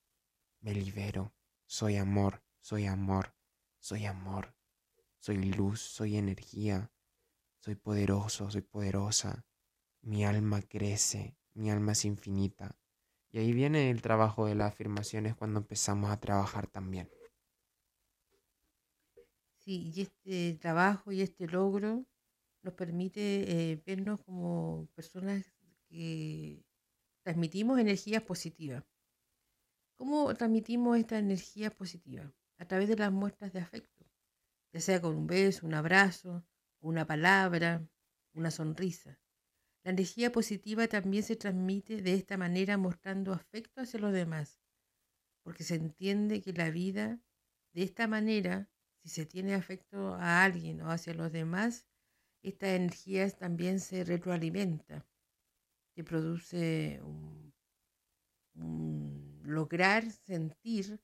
me 0.60 0.74
libero. 0.74 1.34
Soy 1.66 1.96
amor, 1.96 2.42
soy 2.60 2.84
amor, 2.84 3.34
soy 3.78 4.04
amor. 4.04 4.54
Soy 5.18 5.42
luz, 5.42 5.80
soy 5.80 6.18
energía, 6.18 6.92
soy 7.58 7.76
poderoso, 7.76 8.50
soy 8.50 8.60
poderosa. 8.60 9.46
Mi 10.02 10.26
alma 10.26 10.60
crece, 10.60 11.38
mi 11.54 11.70
alma 11.70 11.92
es 11.92 12.04
infinita, 12.04 12.76
y 13.34 13.38
ahí 13.38 13.52
viene 13.52 13.90
el 13.90 14.00
trabajo 14.00 14.46
de 14.46 14.54
las 14.54 14.72
afirmaciones 14.72 15.34
cuando 15.34 15.58
empezamos 15.58 16.08
a 16.12 16.20
trabajar 16.20 16.68
también. 16.68 17.10
Sí, 19.58 19.90
y 19.92 20.02
este 20.02 20.54
trabajo 20.60 21.10
y 21.10 21.20
este 21.20 21.48
logro 21.48 22.06
nos 22.62 22.74
permite 22.74 23.72
eh, 23.72 23.82
vernos 23.84 24.20
como 24.22 24.86
personas 24.94 25.52
que 25.88 26.64
transmitimos 27.24 27.80
energías 27.80 28.22
positivas. 28.22 28.84
¿Cómo 29.96 30.32
transmitimos 30.34 30.96
esta 30.96 31.18
energía 31.18 31.70
positiva? 31.70 32.32
A 32.58 32.68
través 32.68 32.88
de 32.88 32.96
las 32.96 33.10
muestras 33.10 33.52
de 33.52 33.58
afecto, 33.58 34.06
ya 34.72 34.80
sea 34.80 35.00
con 35.00 35.16
un 35.16 35.26
beso, 35.26 35.66
un 35.66 35.74
abrazo, 35.74 36.44
una 36.78 37.04
palabra, 37.04 37.84
una 38.32 38.52
sonrisa. 38.52 39.18
La 39.84 39.90
energía 39.90 40.32
positiva 40.32 40.88
también 40.88 41.22
se 41.22 41.36
transmite 41.36 42.00
de 42.00 42.14
esta 42.14 42.38
manera 42.38 42.78
mostrando 42.78 43.32
afecto 43.32 43.82
hacia 43.82 44.00
los 44.00 44.14
demás, 44.14 44.58
porque 45.42 45.62
se 45.62 45.74
entiende 45.74 46.40
que 46.40 46.54
la 46.54 46.70
vida 46.70 47.20
de 47.74 47.82
esta 47.82 48.08
manera, 48.08 48.70
si 49.02 49.10
se 49.10 49.26
tiene 49.26 49.54
afecto 49.54 50.14
a 50.14 50.42
alguien 50.42 50.80
o 50.80 50.90
hacia 50.90 51.12
los 51.12 51.30
demás, 51.30 51.86
esta 52.42 52.74
energía 52.74 53.28
también 53.30 53.78
se 53.78 54.04
retroalimenta, 54.04 55.06
que 55.94 56.02
produce 56.02 57.00
un, 57.02 57.52
lograr 59.42 60.10
sentir 60.10 61.00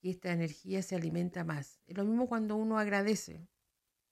que 0.00 0.10
esta 0.10 0.32
energía 0.32 0.82
se 0.82 0.96
alimenta 0.96 1.44
más. 1.44 1.80
Es 1.86 1.96
lo 1.96 2.04
mismo 2.04 2.28
cuando 2.28 2.56
uno 2.56 2.78
agradece. 2.78 3.48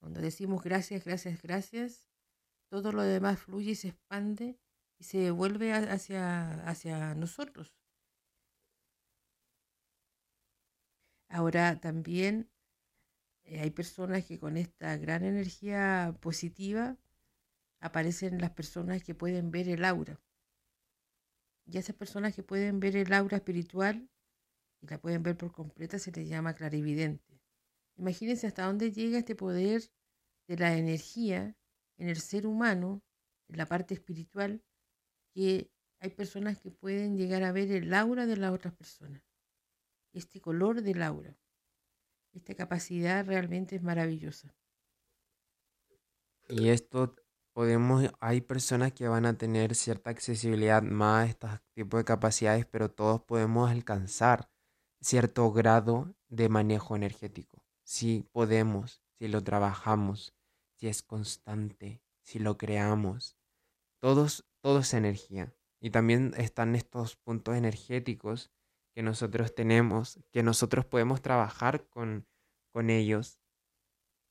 Cuando 0.01 0.21
decimos 0.21 0.63
gracias, 0.63 1.05
gracias, 1.05 1.43
gracias, 1.43 2.08
todo 2.69 2.93
lo 2.93 3.03
demás 3.03 3.41
fluye 3.41 3.73
y 3.73 3.75
se 3.75 3.89
expande 3.89 4.59
y 4.99 5.05
se 5.05 5.31
vuelve 5.31 5.73
hacia, 5.73 6.63
hacia 6.69 7.15
nosotros. 7.15 7.73
Ahora 11.29 11.79
también 11.81 12.51
eh, 13.45 13.61
hay 13.61 13.71
personas 13.71 14.25
que 14.25 14.39
con 14.39 14.57
esta 14.57 14.97
gran 14.97 15.25
energía 15.25 16.17
positiva 16.21 16.97
aparecen 17.81 18.41
las 18.41 18.51
personas 18.51 19.03
que 19.03 19.15
pueden 19.15 19.51
ver 19.51 19.69
el 19.69 19.85
aura. 19.85 20.21
Y 21.67 21.77
a 21.77 21.81
esas 21.81 21.97
personas 21.97 22.35
que 22.35 22.43
pueden 22.43 22.81
ver 22.81 22.97
el 22.97 23.13
aura 23.13 23.37
espiritual 23.37 24.09
y 24.81 24.87
la 24.87 24.99
pueden 24.99 25.23
ver 25.23 25.37
por 25.37 25.53
completa 25.53 25.99
se 25.99 26.13
les 26.13 26.29
llama 26.29 26.55
clarividente. 26.55 27.41
Imagínense 27.97 28.47
hasta 28.47 28.65
dónde 28.65 28.93
llega 28.93 29.19
este 29.19 29.35
poder 29.35 29.83
de 30.47 30.57
la 30.57 30.77
energía 30.77 31.58
en 31.99 32.09
el 32.09 32.21
ser 32.21 32.47
humano, 32.47 33.03
en 33.49 33.59
la 33.59 33.67
parte 33.67 33.95
espiritual, 33.95 34.63
que 35.35 35.71
hay 36.01 36.11
personas 36.11 36.59
que 36.59 36.71
pueden 36.71 37.17
llegar 37.17 37.43
a 37.43 37.53
ver 37.53 37.71
el 37.71 37.93
aura 37.93 38.27
de 38.27 38.37
las 38.37 38.53
otras 38.53 38.75
personas, 38.75 39.23
este 40.13 40.41
color 40.41 40.83
del 40.83 41.03
aura. 41.03 41.37
Esta 42.33 42.55
capacidad 42.55 43.27
realmente 43.27 43.77
es 43.77 43.83
maravillosa. 43.83 44.55
Y 46.49 46.69
esto 46.69 47.17
podemos, 47.53 48.09
hay 48.21 48.41
personas 48.41 48.93
que 48.93 49.09
van 49.09 49.27
a 49.27 49.37
tener 49.37 49.75
cierta 49.75 50.11
accesibilidad 50.11 50.83
más 50.83 51.27
a 51.27 51.31
estos 51.31 51.51
tipos 51.75 51.99
de 51.99 52.05
capacidades, 52.05 52.67
pero 52.67 52.91
todos 52.91 53.23
podemos 53.23 53.71
alcanzar 53.71 54.49
cierto 55.01 55.51
grado 55.53 56.15
de 56.29 56.49
manejo 56.49 56.97
energético. 56.97 57.65
Si 57.83 58.23
podemos, 58.33 59.03
si 59.19 59.29
lo 59.29 59.43
trabajamos, 59.43 60.38
si 60.79 60.87
es 60.89 61.03
constante, 61.03 62.01
si 62.23 62.39
lo 62.39 62.57
creamos. 62.57 63.37
Todos, 64.01 64.47
todo 64.61 64.79
es 64.79 64.95
energía. 64.95 65.53
Y 65.81 65.91
también 65.91 66.33
están 66.37 66.77
estos 66.77 67.17
puntos 67.17 67.57
energéticos 67.57 68.53
que 68.95 69.03
nosotros 69.03 69.55
tenemos, 69.55 70.21
que 70.31 70.43
nosotros 70.43 70.85
podemos 70.87 71.21
trabajar 71.21 71.89
con, 71.89 72.27
con 72.73 72.91
ellos. 72.91 73.41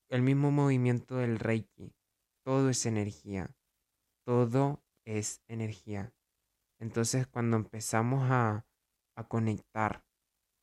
El 0.08 0.22
mismo 0.22 0.50
movimiento 0.50 1.16
del 1.16 1.38
Reiki 1.38 1.94
todo 2.48 2.70
es 2.70 2.86
energía. 2.86 3.54
Todo 4.24 4.82
es 5.04 5.42
energía. 5.48 6.14
Entonces 6.78 7.26
cuando 7.26 7.58
empezamos 7.58 8.30
a, 8.30 8.66
a 9.16 9.28
conectar 9.28 10.02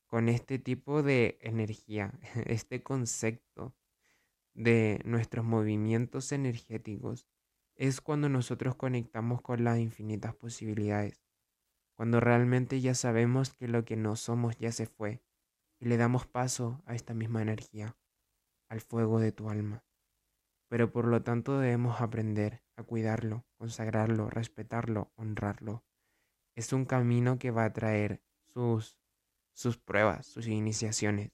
con 0.08 0.28
este 0.28 0.58
tipo 0.58 1.04
de 1.04 1.38
energía, 1.40 2.18
este 2.46 2.82
concepto 2.82 3.76
de 4.56 5.00
nuestros 5.04 5.44
movimientos 5.44 6.32
energéticos, 6.32 7.26
es 7.74 8.00
cuando 8.00 8.28
nosotros 8.28 8.74
conectamos 8.74 9.42
con 9.42 9.62
las 9.62 9.78
infinitas 9.78 10.34
posibilidades, 10.34 11.22
cuando 11.94 12.20
realmente 12.20 12.80
ya 12.80 12.94
sabemos 12.94 13.52
que 13.52 13.68
lo 13.68 13.84
que 13.84 13.96
no 13.96 14.16
somos 14.16 14.56
ya 14.58 14.72
se 14.72 14.86
fue 14.86 15.22
y 15.78 15.86
le 15.86 15.96
damos 15.96 16.26
paso 16.26 16.82
a 16.86 16.94
esta 16.94 17.14
misma 17.14 17.42
energía, 17.42 17.96
al 18.68 18.80
fuego 18.80 19.20
de 19.20 19.32
tu 19.32 19.50
alma 19.50 19.86
pero 20.68 20.90
por 20.90 21.06
lo 21.06 21.22
tanto 21.22 21.58
debemos 21.58 22.00
aprender 22.00 22.62
a 22.76 22.82
cuidarlo, 22.82 23.46
consagrarlo, 23.56 24.28
respetarlo, 24.30 25.12
honrarlo. 25.16 25.84
Es 26.54 26.72
un 26.72 26.84
camino 26.84 27.38
que 27.38 27.50
va 27.50 27.64
a 27.64 27.72
traer 27.72 28.22
sus, 28.46 28.98
sus 29.52 29.78
pruebas, 29.78 30.26
sus 30.26 30.46
iniciaciones, 30.48 31.32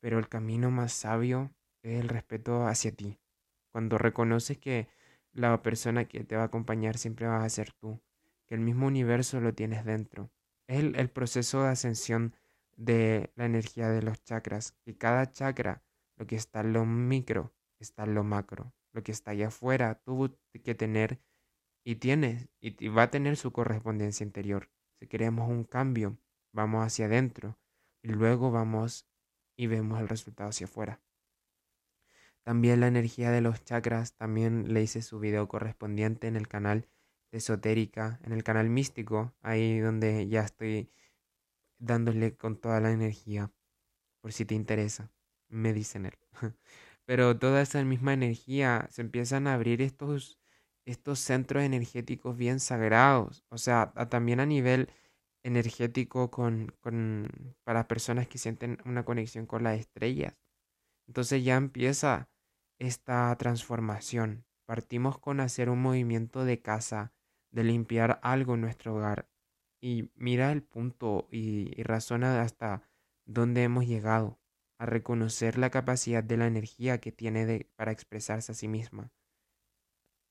pero 0.00 0.18
el 0.18 0.28
camino 0.28 0.70
más 0.70 0.92
sabio 0.92 1.54
es 1.84 2.00
el 2.00 2.08
respeto 2.08 2.66
hacia 2.66 2.92
ti. 2.92 3.18
Cuando 3.70 3.98
reconoces 3.98 4.58
que 4.58 4.88
la 5.32 5.62
persona 5.62 6.06
que 6.06 6.24
te 6.24 6.36
va 6.36 6.42
a 6.42 6.46
acompañar 6.46 6.96
siempre 6.96 7.26
va 7.26 7.44
a 7.44 7.48
ser 7.48 7.72
tú, 7.72 8.00
que 8.46 8.54
el 8.54 8.60
mismo 8.60 8.86
universo 8.86 9.40
lo 9.40 9.54
tienes 9.54 9.84
dentro. 9.84 10.30
Es 10.66 10.80
el, 10.80 10.96
el 10.96 11.10
proceso 11.10 11.62
de 11.62 11.68
ascensión 11.68 12.34
de 12.76 13.32
la 13.36 13.44
energía 13.44 13.88
de 13.90 14.02
los 14.02 14.22
chakras, 14.24 14.72
que 14.84 14.96
cada 14.96 15.30
chakra, 15.30 15.82
lo 16.16 16.26
que 16.26 16.36
está 16.36 16.60
en 16.60 16.72
lo 16.72 16.86
micro, 16.86 17.52
está 17.78 18.06
lo 18.06 18.24
macro. 18.24 18.72
Lo 18.92 19.02
que 19.02 19.12
está 19.12 19.32
allá 19.32 19.48
afuera 19.48 20.00
tuvo 20.04 20.30
que 20.62 20.74
tener 20.74 21.20
y 21.84 21.96
tiene 21.96 22.48
y 22.60 22.88
va 22.88 23.02
a 23.02 23.10
tener 23.10 23.36
su 23.36 23.52
correspondencia 23.52 24.24
interior. 24.24 24.70
Si 25.00 25.08
queremos 25.08 25.50
un 25.50 25.64
cambio, 25.64 26.16
vamos 26.52 26.86
hacia 26.86 27.06
adentro 27.06 27.58
y 28.02 28.08
luego 28.08 28.50
vamos 28.50 29.06
y 29.56 29.66
vemos 29.66 30.00
el 30.00 30.08
resultado 30.08 30.50
hacia 30.50 30.66
afuera. 30.66 31.03
También 32.44 32.80
la 32.80 32.88
energía 32.88 33.30
de 33.30 33.40
los 33.40 33.64
chakras, 33.64 34.14
también 34.14 34.74
le 34.74 34.82
hice 34.82 35.02
su 35.02 35.18
video 35.18 35.48
correspondiente 35.48 36.26
en 36.26 36.36
el 36.36 36.46
canal 36.46 36.86
de 37.32 37.38
esotérica, 37.38 38.20
en 38.22 38.32
el 38.32 38.44
canal 38.44 38.68
místico, 38.68 39.34
ahí 39.42 39.78
donde 39.78 40.28
ya 40.28 40.42
estoy 40.42 40.90
dándole 41.78 42.36
con 42.36 42.56
toda 42.56 42.80
la 42.80 42.92
energía, 42.92 43.50
por 44.20 44.32
si 44.32 44.44
te 44.44 44.54
interesa, 44.54 45.10
me 45.48 45.72
dicen 45.72 46.06
él. 46.06 46.18
pero 47.06 47.38
toda 47.38 47.62
esa 47.62 47.82
misma 47.84 48.12
energía 48.12 48.88
se 48.90 49.02
empiezan 49.02 49.46
a 49.46 49.54
abrir 49.54 49.82
estos, 49.82 50.38
estos 50.84 51.20
centros 51.20 51.62
energéticos 51.62 52.36
bien 52.36 52.60
sagrados, 52.60 53.44
o 53.50 53.58
sea, 53.58 53.92
también 54.10 54.40
a 54.40 54.46
nivel 54.46 54.90
energético 55.42 56.30
con, 56.30 56.74
con, 56.80 57.56
para 57.64 57.88
personas 57.88 58.28
que 58.28 58.38
sienten 58.38 58.78
una 58.84 59.04
conexión 59.04 59.46
con 59.46 59.62
las 59.64 59.78
estrellas. 59.78 60.34
Entonces 61.06 61.44
ya 61.44 61.56
empieza 61.56 62.28
esta 62.78 63.34
transformación. 63.36 64.46
Partimos 64.66 65.18
con 65.18 65.40
hacer 65.40 65.68
un 65.68 65.82
movimiento 65.82 66.44
de 66.44 66.60
casa, 66.60 67.12
de 67.50 67.64
limpiar 67.64 68.20
algo 68.22 68.54
en 68.54 68.62
nuestro 68.62 68.94
hogar. 68.96 69.28
Y 69.80 70.10
mira 70.14 70.52
el 70.52 70.62
punto 70.62 71.28
y, 71.30 71.78
y 71.78 71.82
razona 71.82 72.40
hasta 72.40 72.82
dónde 73.26 73.62
hemos 73.62 73.86
llegado 73.86 74.38
a 74.78 74.86
reconocer 74.86 75.58
la 75.58 75.70
capacidad 75.70 76.24
de 76.24 76.36
la 76.36 76.46
energía 76.46 76.98
que 76.98 77.12
tiene 77.12 77.46
de, 77.46 77.70
para 77.76 77.92
expresarse 77.92 78.52
a 78.52 78.54
sí 78.54 78.68
misma. 78.68 79.12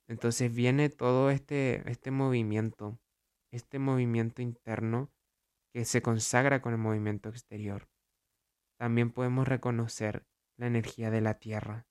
Entonces 0.07 0.53
viene 0.53 0.89
todo 0.89 1.29
este, 1.29 1.89
este 1.89 2.11
movimiento, 2.11 2.99
este 3.51 3.79
movimiento 3.79 4.41
interno 4.41 5.11
que 5.73 5.85
se 5.85 6.01
consagra 6.01 6.61
con 6.61 6.73
el 6.73 6.79
movimiento 6.79 7.29
exterior. 7.29 7.89
También 8.77 9.11
podemos 9.11 9.47
reconocer 9.47 10.25
la 10.57 10.67
energía 10.67 11.09
de 11.09 11.21
la 11.21 11.39
tierra. 11.39 11.87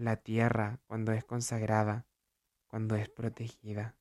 La 0.00 0.16
tierra 0.16 0.80
cuando 0.86 1.12
es 1.12 1.26
consagrada, 1.26 2.06
cuando 2.68 2.96
es 2.96 3.10
protegida, 3.10 3.98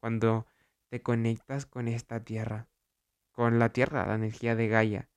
cuando 0.00 0.46
te 0.88 1.02
conectas 1.02 1.66
con 1.66 1.88
esta 1.88 2.24
tierra, 2.24 2.70
con 3.32 3.58
la 3.58 3.70
tierra, 3.70 4.06
la 4.06 4.14
energía 4.14 4.56
de 4.56 4.68
Gaia, 4.68 5.10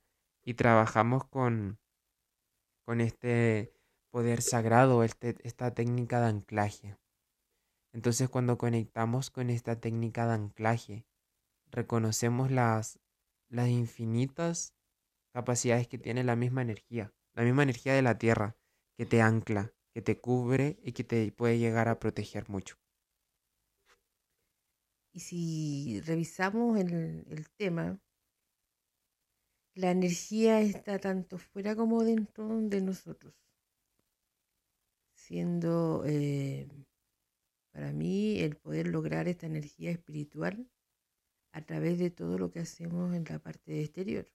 y 0.43 0.55
trabajamos 0.55 1.23
con, 1.23 1.79
con 2.83 2.99
este 2.99 3.71
poder 4.09 4.41
sagrado, 4.41 5.05
este, 5.05 5.37
esta 5.47 5.73
técnica 5.73 6.19
de 6.19 6.27
anclaje. 6.27 6.97
Entonces 7.93 8.27
cuando 8.27 8.57
conectamos 8.57 9.31
con 9.31 9.49
esta 9.49 9.79
técnica 9.79 10.27
de 10.27 10.33
anclaje, 10.33 11.05
reconocemos 11.71 12.51
las, 12.51 12.99
las 13.47 13.69
infinitas 13.69 14.73
capacidades 15.31 15.87
que 15.87 15.97
tiene 15.97 16.25
la 16.25 16.35
misma 16.35 16.61
energía, 16.61 17.13
la 17.35 17.43
misma 17.43 17.63
energía 17.63 17.93
de 17.93 18.01
la 18.01 18.17
Tierra, 18.17 18.57
que 18.97 19.05
te 19.05 19.21
ancla, 19.21 19.74
que 19.95 20.01
te 20.01 20.19
cubre 20.19 20.77
y 20.83 20.91
que 20.91 21.05
te 21.05 21.31
puede 21.31 21.57
llegar 21.57 21.87
a 21.87 21.99
proteger 21.99 22.49
mucho. 22.49 22.75
Y 25.13 25.21
si 25.21 26.01
revisamos 26.01 26.77
el, 26.77 27.47
tema, 27.55 27.97
la 29.73 29.91
energía 29.91 30.59
está 30.59 30.99
tanto 30.99 31.37
fuera 31.37 31.77
como 31.77 32.03
dentro 32.03 32.59
de 32.59 32.81
nosotros, 32.81 33.33
siendo 35.13 36.03
eh, 36.05 36.67
para 37.71 37.93
mí 37.93 38.41
el 38.41 38.57
poder 38.57 38.87
lograr 38.87 39.29
esta 39.29 39.45
energía 39.45 39.91
espiritual 39.91 40.69
a 41.53 41.61
través 41.61 41.99
de 41.99 42.11
todo 42.11 42.37
lo 42.37 42.51
que 42.51 42.59
hacemos 42.59 43.15
en 43.15 43.23
la 43.29 43.39
parte 43.39 43.81
exterior. 43.81 44.29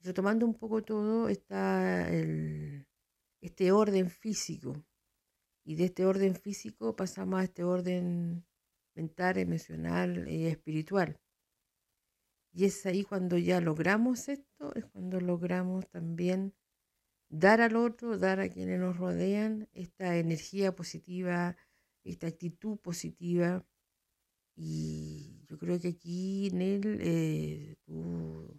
Retomando 0.00 0.44
un 0.44 0.52
poco 0.52 0.84
todo, 0.84 1.30
está 1.30 2.10
el, 2.10 2.86
este 3.44 3.72
orden 3.72 4.08
físico. 4.08 4.72
Y 5.66 5.76
de 5.76 5.84
este 5.84 6.06
orden 6.06 6.34
físico 6.34 6.96
pasamos 6.96 7.40
a 7.40 7.44
este 7.44 7.62
orden 7.62 8.46
mental, 8.94 9.38
emocional 9.38 10.28
y 10.28 10.46
espiritual. 10.46 11.20
Y 12.52 12.64
es 12.64 12.86
ahí 12.86 13.04
cuando 13.04 13.36
ya 13.36 13.60
logramos 13.60 14.28
esto, 14.28 14.74
es 14.74 14.86
cuando 14.86 15.20
logramos 15.20 15.86
también 15.90 16.54
dar 17.28 17.60
al 17.60 17.76
otro, 17.76 18.16
dar 18.16 18.40
a 18.40 18.48
quienes 18.48 18.80
nos 18.80 18.96
rodean 18.96 19.68
esta 19.72 20.16
energía 20.16 20.74
positiva, 20.74 21.56
esta 22.02 22.28
actitud 22.28 22.78
positiva. 22.78 23.66
Y 24.56 25.42
yo 25.46 25.58
creo 25.58 25.78
que 25.80 25.88
aquí, 25.88 26.50
Nel, 26.52 26.98
eh, 27.00 27.76
tú, 27.84 28.58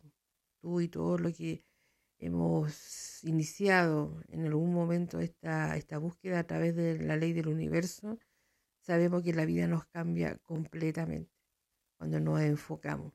tú 0.59 0.81
y 0.81 0.89
todo 0.89 1.17
lo 1.17 1.31
que 1.31 1.63
hemos 2.25 3.23
iniciado 3.23 4.21
en 4.29 4.45
algún 4.45 4.73
momento 4.73 5.19
esta, 5.19 5.77
búsqueda 5.99 6.39
a 6.39 6.47
través 6.47 6.75
de 6.75 6.99
la 6.99 7.17
ley 7.17 7.33
del 7.33 7.47
universo, 7.47 8.19
sabemos 8.81 9.23
que 9.23 9.33
la 9.33 9.45
vida 9.45 9.67
nos 9.67 9.85
cambia 9.85 10.37
completamente 10.39 11.31
cuando 11.97 12.19
nos 12.19 12.41
enfocamos. 12.41 13.13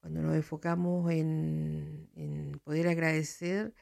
Cuando 0.00 0.22
nos 0.22 0.34
enfocamos 0.36 1.10
en, 1.10 2.10
en 2.14 2.60
poder 2.62 2.88
agradecer 2.88 3.74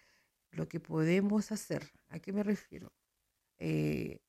lo 0.53 0.69
que 0.69 0.81
podemos 0.81 1.51
hacer. 1.51 1.91
¿A 2.09 2.21
qué 2.21 2.33
me 2.33 2.43
refiero? 2.43 2.93
Eh, 3.59 4.21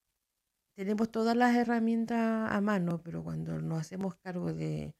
tenemos 0.75 1.11
todas 1.11 1.35
las 1.37 1.55
herramientas 1.55 2.51
a 2.51 2.61
mano, 2.61 3.01
pero 3.03 3.23
cuando 3.23 3.61
nos 3.61 3.81
hacemos 3.81 4.15
cargo 4.15 4.53
de, 4.53 4.95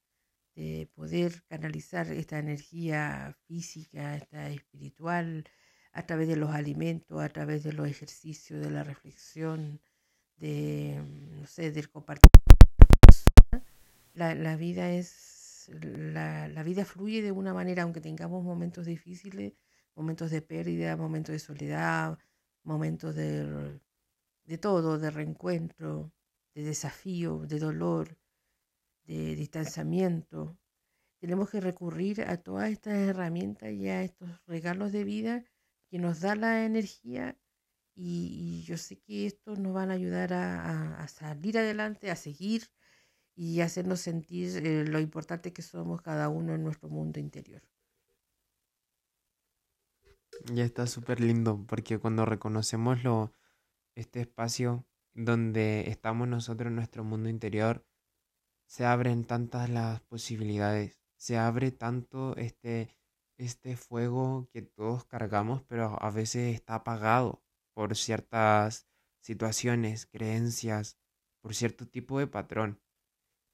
de 0.56 0.90
poder 0.94 1.44
canalizar 1.48 2.08
esta 2.12 2.40
energía 2.40 3.36
física, 3.48 4.16
esta 4.16 4.50
espiritual, 4.50 5.46
a 5.92 6.06
través 6.06 6.28
de 6.28 6.36
los 6.36 6.52
alimentos, 6.52 7.22
a 7.22 7.30
través 7.30 7.64
de 7.64 7.74
los 7.74 7.88
ejercicios, 7.88 8.60
de 8.62 8.72
la 8.72 8.84
reflexión, 8.84 9.82
de, 10.38 11.02
no 11.40 11.48
sé, 11.48 11.72
del 11.72 11.90
compartir. 11.90 12.30
La, 14.14 14.36
la 14.36 14.56
vida 14.56 14.92
es, 14.92 15.72
la, 15.82 16.48
la 16.48 16.64
vida 16.64 16.86
fluye 16.86 17.22
de 17.22 17.32
una 17.32 17.54
manera, 17.54 17.84
aunque 17.84 18.02
tengamos 18.02 18.44
momentos 18.44 18.86
difíciles, 18.86 19.54
momentos 19.96 20.32
de 20.32 20.42
pérdida, 20.42 20.98
momentos 20.98 21.34
de 21.34 21.40
soledad, 21.40 22.18
momentos 22.64 23.16
de, 23.16 23.80
de 24.46 24.58
todo, 24.58 25.00
de 25.00 25.12
reencuentro, 25.12 26.12
de 26.54 26.64
desafío, 26.64 27.46
de 27.48 27.60
dolor, 27.60 28.18
de 29.06 29.36
distanciamiento. 29.36 30.58
Tenemos 31.20 31.50
que 31.50 31.62
recurrir 31.62 32.22
a 32.22 32.38
todas 32.38 32.72
estas 32.72 32.96
herramientas 32.96 33.72
y 33.72 33.88
a 33.90 34.04
estos 34.04 34.30
regalos 34.46 34.92
de 34.92 35.04
vida 35.04 35.46
que 35.90 36.00
nos 36.00 36.22
da 36.22 36.36
la 36.36 36.66
energía 36.66 37.38
y, 37.96 38.64
yo 38.64 38.78
sé 38.78 39.00
que 39.00 39.28
estos 39.28 39.60
nos 39.60 39.74
van 39.74 39.92
a 39.92 39.94
ayudar 39.94 40.34
a, 40.34 41.08
salir 41.08 41.58
adelante, 41.58 42.10
a 42.10 42.16
seguir 42.16 42.64
y 43.36 43.62
hacernos 43.62 44.00
sentir 44.00 44.66
eh, 44.66 44.86
lo 44.86 45.00
importante 45.00 45.54
que 45.54 45.62
somos 45.62 46.02
cada 46.02 46.30
uno 46.30 46.56
en 46.56 46.64
nuestro 46.64 46.90
mundo 46.90 47.20
interior. 47.20 47.62
Ya 50.52 50.66
está 50.66 50.88
súper 50.88 51.20
lindo, 51.20 51.64
porque 51.68 52.00
cuando 52.00 52.26
reconocemos 52.26 53.04
lo, 53.04 53.34
este 53.96 54.22
espacio 54.22 54.86
donde 55.14 55.90
estamos 55.90 56.28
nosotros 56.28 56.70
en 56.70 56.76
nuestro 56.76 57.04
mundo 57.04 57.30
interior, 57.30 57.86
se 58.74 58.86
abren 58.86 59.24
tantas 59.24 59.70
las 59.70 60.02
posibilidades, 60.02 61.00
se 61.16 61.38
abre 61.38 61.70
tanto 61.70 62.36
este, 62.38 62.90
este 63.38 63.78
fuego 63.78 64.50
que 64.52 64.64
todos 64.64 65.06
cargamos, 65.06 65.62
pero 65.68 65.96
a 66.02 66.10
veces 66.10 66.56
está 66.56 66.74
apagado 66.74 67.44
por 67.76 67.96
ciertas 67.96 68.88
situaciones, 69.22 70.08
creencias, 70.08 70.98
por 71.44 71.54
cierto 71.54 71.88
tipo 71.88 72.18
de 72.18 72.26
patrón. 72.26 72.82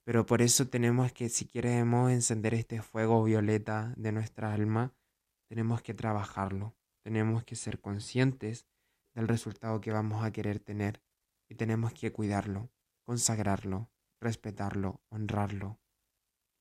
Pero 0.05 0.25
por 0.25 0.41
eso 0.41 0.69
tenemos 0.69 1.11
que, 1.11 1.27
si 1.27 1.43
queremos 1.43 2.11
encender 2.11 2.53
este 2.53 2.81
fuego 2.81 3.21
violeta 3.21 3.93
de 3.97 4.13
nuestra 4.13 4.53
alma, 4.53 4.95
tenemos 5.49 5.81
que 5.81 5.93
trabajarlo, 5.93 6.77
tenemos 7.03 7.43
que 7.43 7.57
ser 7.57 7.81
conscientes 7.81 8.67
del 9.13 9.27
resultado 9.27 9.81
que 9.81 9.91
vamos 9.91 10.23
a 10.23 10.31
querer 10.31 10.61
tener 10.61 11.03
y 11.49 11.55
tenemos 11.55 11.91
que 11.91 12.13
cuidarlo, 12.13 12.71
consagrarlo, 13.03 13.91
respetarlo, 14.19 15.01
honrarlo 15.09 15.79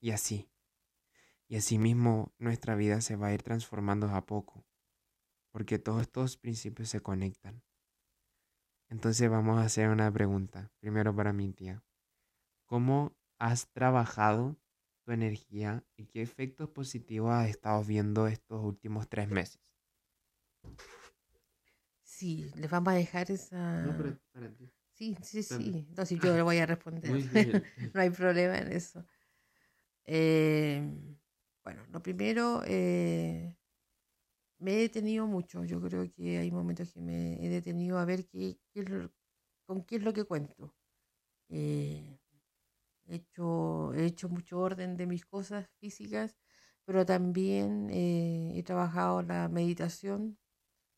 y 0.00 0.10
así. 0.10 0.50
Y 1.46 1.56
asimismo 1.56 2.32
nuestra 2.38 2.74
vida 2.74 3.00
se 3.00 3.16
va 3.16 3.28
a 3.28 3.34
ir 3.34 3.42
transformando 3.42 4.08
a 4.08 4.26
poco, 4.26 4.66
porque 5.50 5.78
todos 5.78 6.02
estos 6.02 6.36
principios 6.36 6.88
se 6.88 7.00
conectan. 7.00 7.62
Entonces 8.88 9.30
vamos 9.30 9.58
a 9.58 9.64
hacer 9.64 9.88
una 9.88 10.10
pregunta, 10.10 10.70
primero 10.80 11.14
para 11.14 11.32
mi 11.32 11.52
tía. 11.52 11.84
¿Cómo 12.66 13.16
has 13.38 13.70
trabajado 13.70 14.58
energía 15.12 15.84
y 15.96 16.06
qué 16.06 16.22
efectos 16.22 16.70
positivos 16.70 17.32
has 17.32 17.48
estado 17.48 17.82
viendo 17.84 18.26
estos 18.26 18.64
últimos 18.64 19.08
tres 19.08 19.28
meses. 19.28 19.60
Sí, 22.02 22.50
les 22.56 22.70
vamos 22.70 22.92
a 22.92 22.96
dejar 22.96 23.30
esa... 23.30 23.82
No, 23.82 23.96
pero 23.96 24.18
Sí, 24.98 25.16
sí, 25.22 25.42
sí. 25.44 25.86
Entonces 25.88 26.18
yo 26.20 26.34
le 26.34 26.42
voy 26.42 26.58
a 26.58 26.66
responder. 26.66 27.04
no 27.94 28.00
hay 28.00 28.10
problema 28.10 28.58
en 28.58 28.72
eso. 28.72 29.04
Eh, 30.06 30.82
bueno, 31.64 31.84
lo 31.90 32.02
primero, 32.02 32.62
eh, 32.66 33.56
me 34.58 34.72
he 34.74 34.76
detenido 34.78 35.26
mucho. 35.26 35.64
Yo 35.64 35.80
creo 35.80 36.10
que 36.12 36.38
hay 36.38 36.50
momentos 36.50 36.92
que 36.92 37.00
me 37.00 37.44
he 37.44 37.48
detenido 37.48 37.98
a 37.98 38.04
ver 38.04 38.26
qué, 38.26 38.58
con 39.66 39.84
qué 39.84 39.96
es 39.96 40.02
lo 40.02 40.12
que 40.12 40.24
cuento. 40.24 40.74
Eh, 41.50 42.18
He 43.06 43.16
hecho, 43.16 43.94
he 43.94 44.06
hecho 44.06 44.28
mucho 44.28 44.60
orden 44.60 44.96
de 44.96 45.06
mis 45.06 45.26
cosas 45.26 45.68
físicas, 45.80 46.36
pero 46.86 47.06
también 47.06 47.90
eh, 47.90 48.52
he 48.56 48.62
trabajado 48.64 49.22
la 49.22 49.48
meditación, 49.48 50.38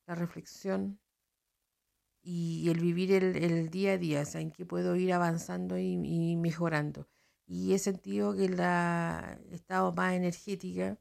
la 0.07 0.15
reflexión 0.17 1.00
y, 2.23 2.69
el 2.71 2.81
vivir 2.81 3.13
el, 3.13 3.71
día 3.71 3.93
a 3.93 3.99
día, 3.99 4.23
o 4.23 4.39
en 4.39 4.51
que 4.53 4.67
puedo 4.67 4.97
ir 4.97 5.13
avanzando 5.13 5.79
y, 5.79 6.37
mejorando. 6.37 7.09
Y 7.47 7.75
he 7.75 7.79
sentido 7.79 8.35
que 8.37 8.49
la, 8.49 9.41
he 9.51 9.55
estado 9.55 9.93
más 9.93 10.15
energética, 10.15 10.99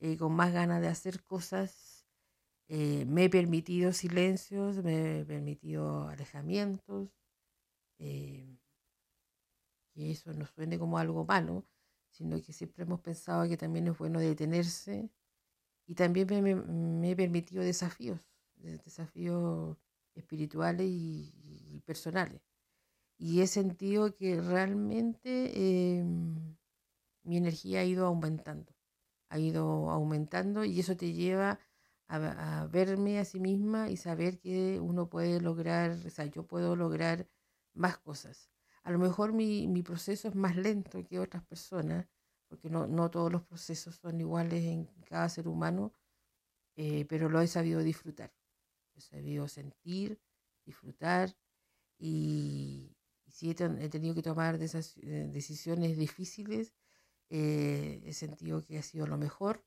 eh, 0.00 0.16
con 0.16 0.32
más 0.34 0.52
ganas 0.52 0.80
de 0.80 0.88
hacer 0.88 1.22
cosas. 1.24 2.06
Eh, 2.68 3.04
me 3.06 3.24
he 3.24 3.30
permitido 3.30 3.92
silencios, 3.92 4.82
me 4.82 5.20
he 5.20 5.24
permitido 5.24 6.08
alejamientos 6.08 7.10
que 9.94 10.10
eso 10.10 10.32
no 10.34 10.46
suene 10.46 10.78
como 10.78 10.98
algo 10.98 11.24
malo, 11.24 11.64
sino 12.10 12.40
que 12.42 12.52
siempre 12.52 12.84
hemos 12.84 13.00
pensado 13.00 13.48
que 13.48 13.56
también 13.56 13.86
es 13.88 13.96
bueno 13.96 14.18
detenerse 14.20 15.10
y 15.86 15.94
también 15.94 16.26
me, 17.00 17.10
he 17.10 17.16
permitido 17.16 17.62
desafíos, 17.62 18.20
desafíos 18.56 19.76
espirituales 20.14 20.86
y, 20.88 21.80
personales. 21.86 22.40
Y 23.18 23.40
he 23.42 23.46
sentido 23.46 24.14
que 24.14 24.40
realmente 24.40 25.98
em, 25.98 26.56
mi 27.24 27.36
energía 27.36 27.80
ha 27.80 27.84
ido 27.84 28.06
aumentando, 28.06 28.74
ha 29.28 29.38
ido 29.38 29.90
aumentando 29.90 30.64
y 30.64 30.80
eso 30.80 30.96
te 30.96 31.12
lleva 31.12 31.60
a, 32.08 32.62
a, 32.62 32.66
verme 32.68 33.18
a 33.18 33.24
sí 33.24 33.40
misma 33.40 33.90
y 33.90 33.96
saber 33.96 34.38
que 34.40 34.80
uno 34.80 35.08
puede 35.08 35.40
lograr, 35.40 35.92
o 35.92 36.10
sea, 36.10 36.26
yo 36.26 36.46
puedo 36.46 36.76
lograr 36.76 37.28
más 37.74 37.98
cosas. 37.98 38.50
A 38.82 38.90
lo 38.92 38.98
mejor 38.98 39.32
mi, 39.32 39.66
mi 39.68 39.82
proceso 39.82 40.28
es 40.28 40.34
más 40.34 40.56
lento 40.56 41.04
que 41.04 41.18
otras 41.18 41.42
personas, 41.44 42.06
porque 42.48 42.70
no, 42.70 42.86
no 42.86 43.10
todos 43.10 43.32
los 43.32 43.42
procesos 43.42 43.96
son 43.96 44.20
iguales 44.20 44.64
en 44.64 44.86
cada 45.06 45.28
ser 45.28 45.48
humano, 45.48 45.92
eh, 46.76 47.04
pero 47.06 47.28
lo 47.28 47.40
he 47.40 47.46
sabido 47.46 47.80
disfrutar. 47.80 48.32
He 48.94 49.00
sabido 49.00 49.48
sentir, 49.48 50.20
disfrutar 50.64 51.36
y, 51.98 52.96
si 53.28 53.50
he, 53.50 53.54
tenido 53.54 54.14
que 54.14 54.22
tomar 54.22 54.60
esas 54.62 54.96
eh, 54.98 55.28
decisiones 55.32 55.96
difíciles, 55.96 56.74
eh, 57.30 58.02
he 58.04 58.12
sentido 58.12 58.64
que 58.64 58.78
ha 58.78 58.82
sido 58.82 59.06
lo 59.06 59.18
mejor. 59.18 59.64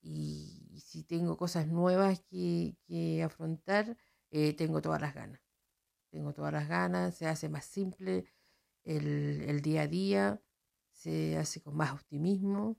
Y, 0.00 0.80
si 0.84 1.02
tengo 1.04 1.36
cosas 1.36 1.66
nuevas 1.68 2.20
que, 2.30 2.76
que 2.86 3.22
afrontar, 3.22 3.96
tengo 4.56 4.82
todas 4.82 5.00
las 5.00 5.14
ganas 5.14 5.46
tengo 6.16 6.32
todas 6.32 6.52
las 6.52 6.66
ganas, 6.68 7.14
se 7.14 7.26
hace 7.26 7.48
más 7.48 7.66
simple 7.66 8.24
el, 8.84 9.60
día 9.60 9.82
a 9.82 9.86
día, 9.86 10.42
se 10.92 11.36
hace 11.36 11.60
con 11.60 11.76
más 11.76 11.92
optimismo 11.92 12.78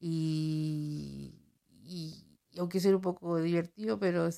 y, 0.00 1.34
aunque 2.56 2.80
sea 2.80 2.94
un 2.94 3.02
poco 3.02 3.38
divertido, 3.38 3.98
pero 3.98 4.28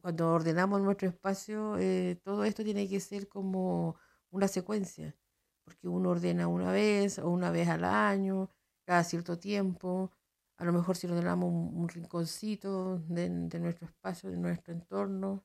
cuando 0.00 0.32
ordenamos 0.32 0.80
nuestro 0.80 1.08
espacio, 1.08 1.76
eh, 1.78 2.20
todo 2.24 2.44
esto 2.44 2.64
tiene 2.64 2.88
que 2.88 3.00
ser 3.00 3.28
como 3.28 3.96
una 4.30 4.48
secuencia. 4.48 5.16
porque 5.64 5.88
uno 5.88 6.10
ordena 6.10 6.48
una 6.48 6.72
vez 6.72 7.18
o 7.18 7.30
una 7.30 7.50
vez 7.50 7.68
al 7.68 7.84
año, 7.84 8.50
cada 8.84 9.04
cierto 9.04 9.38
tiempo. 9.38 10.12
A 10.58 10.64
lo 10.64 10.72
mejor 10.72 10.96
si 10.96 11.06
ordenamos 11.06 11.50
un, 11.52 11.88
rinconcito 11.88 12.98
de, 13.08 13.30
de, 13.30 13.60
nuestro 13.60 13.86
espacio, 13.86 14.30
de 14.30 14.36
nuestro 14.38 14.74
entorno, 14.74 15.44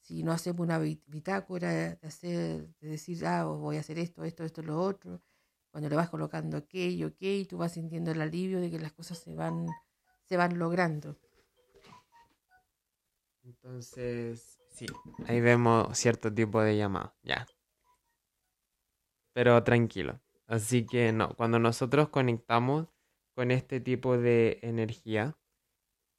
si 0.00 0.22
no 0.22 0.32
hacemos 0.32 0.60
una 0.60 0.78
bitácora 0.78 1.70
de, 1.70 1.98
hacer, 2.02 2.68
de 2.80 2.88
decir, 2.88 3.26
ah, 3.26 3.44
voy 3.44 3.76
a 3.76 3.80
hacer 3.80 3.98
esto, 3.98 4.24
esto, 4.24 4.44
esto, 4.44 4.62
lo 4.62 4.80
otro, 4.80 5.22
cuando 5.70 5.88
le 5.90 5.96
vas 5.96 6.08
colocando 6.10 6.58
ok, 6.58 6.74
ok, 7.06 7.48
tú 7.48 7.58
vas 7.58 7.72
sintiendo 7.72 8.10
el 8.10 8.20
alivio 8.22 8.60
de 8.60 8.70
que 8.70 8.78
las 8.80 8.92
cosas 8.92 9.18
se 9.18 9.34
van, 9.34 9.66
se 10.28 10.36
van 10.36 10.58
logrando. 10.58 11.16
Entonces, 13.44 14.60
sí, 14.68 14.86
ahí 15.26 15.40
vemos 15.40 15.96
cierto 15.96 16.32
tipo 16.32 16.60
de 16.60 16.76
llamada, 16.76 17.14
ya. 17.22 17.46
Pero 19.32 19.62
tranquilo. 19.64 20.20
Así 20.46 20.84
que 20.84 21.12
no, 21.12 21.34
cuando 21.34 21.58
nosotros 21.58 22.10
conectamos 22.10 22.88
con 23.34 23.50
este 23.50 23.80
tipo 23.80 24.18
de 24.18 24.58
energía, 24.62 25.38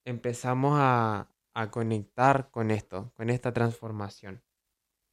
empezamos 0.05 0.77
a, 0.79 1.29
a 1.53 1.71
conectar 1.71 2.49
con 2.49 2.71
esto, 2.71 3.11
con 3.15 3.29
esta 3.29 3.53
transformación. 3.53 4.43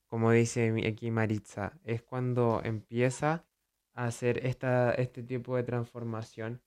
Como 0.07 0.31
dice 0.31 0.73
aquí 0.87 1.11
Maritza, 1.11 1.79
es 1.85 2.03
cuando 2.03 2.63
empieza 2.65 3.45
a 3.93 4.05
hacer 4.05 4.47
esta, 4.47 4.93
este 4.93 5.23
tipo 5.23 5.57
de 5.57 5.65
transformación, 5.65 6.63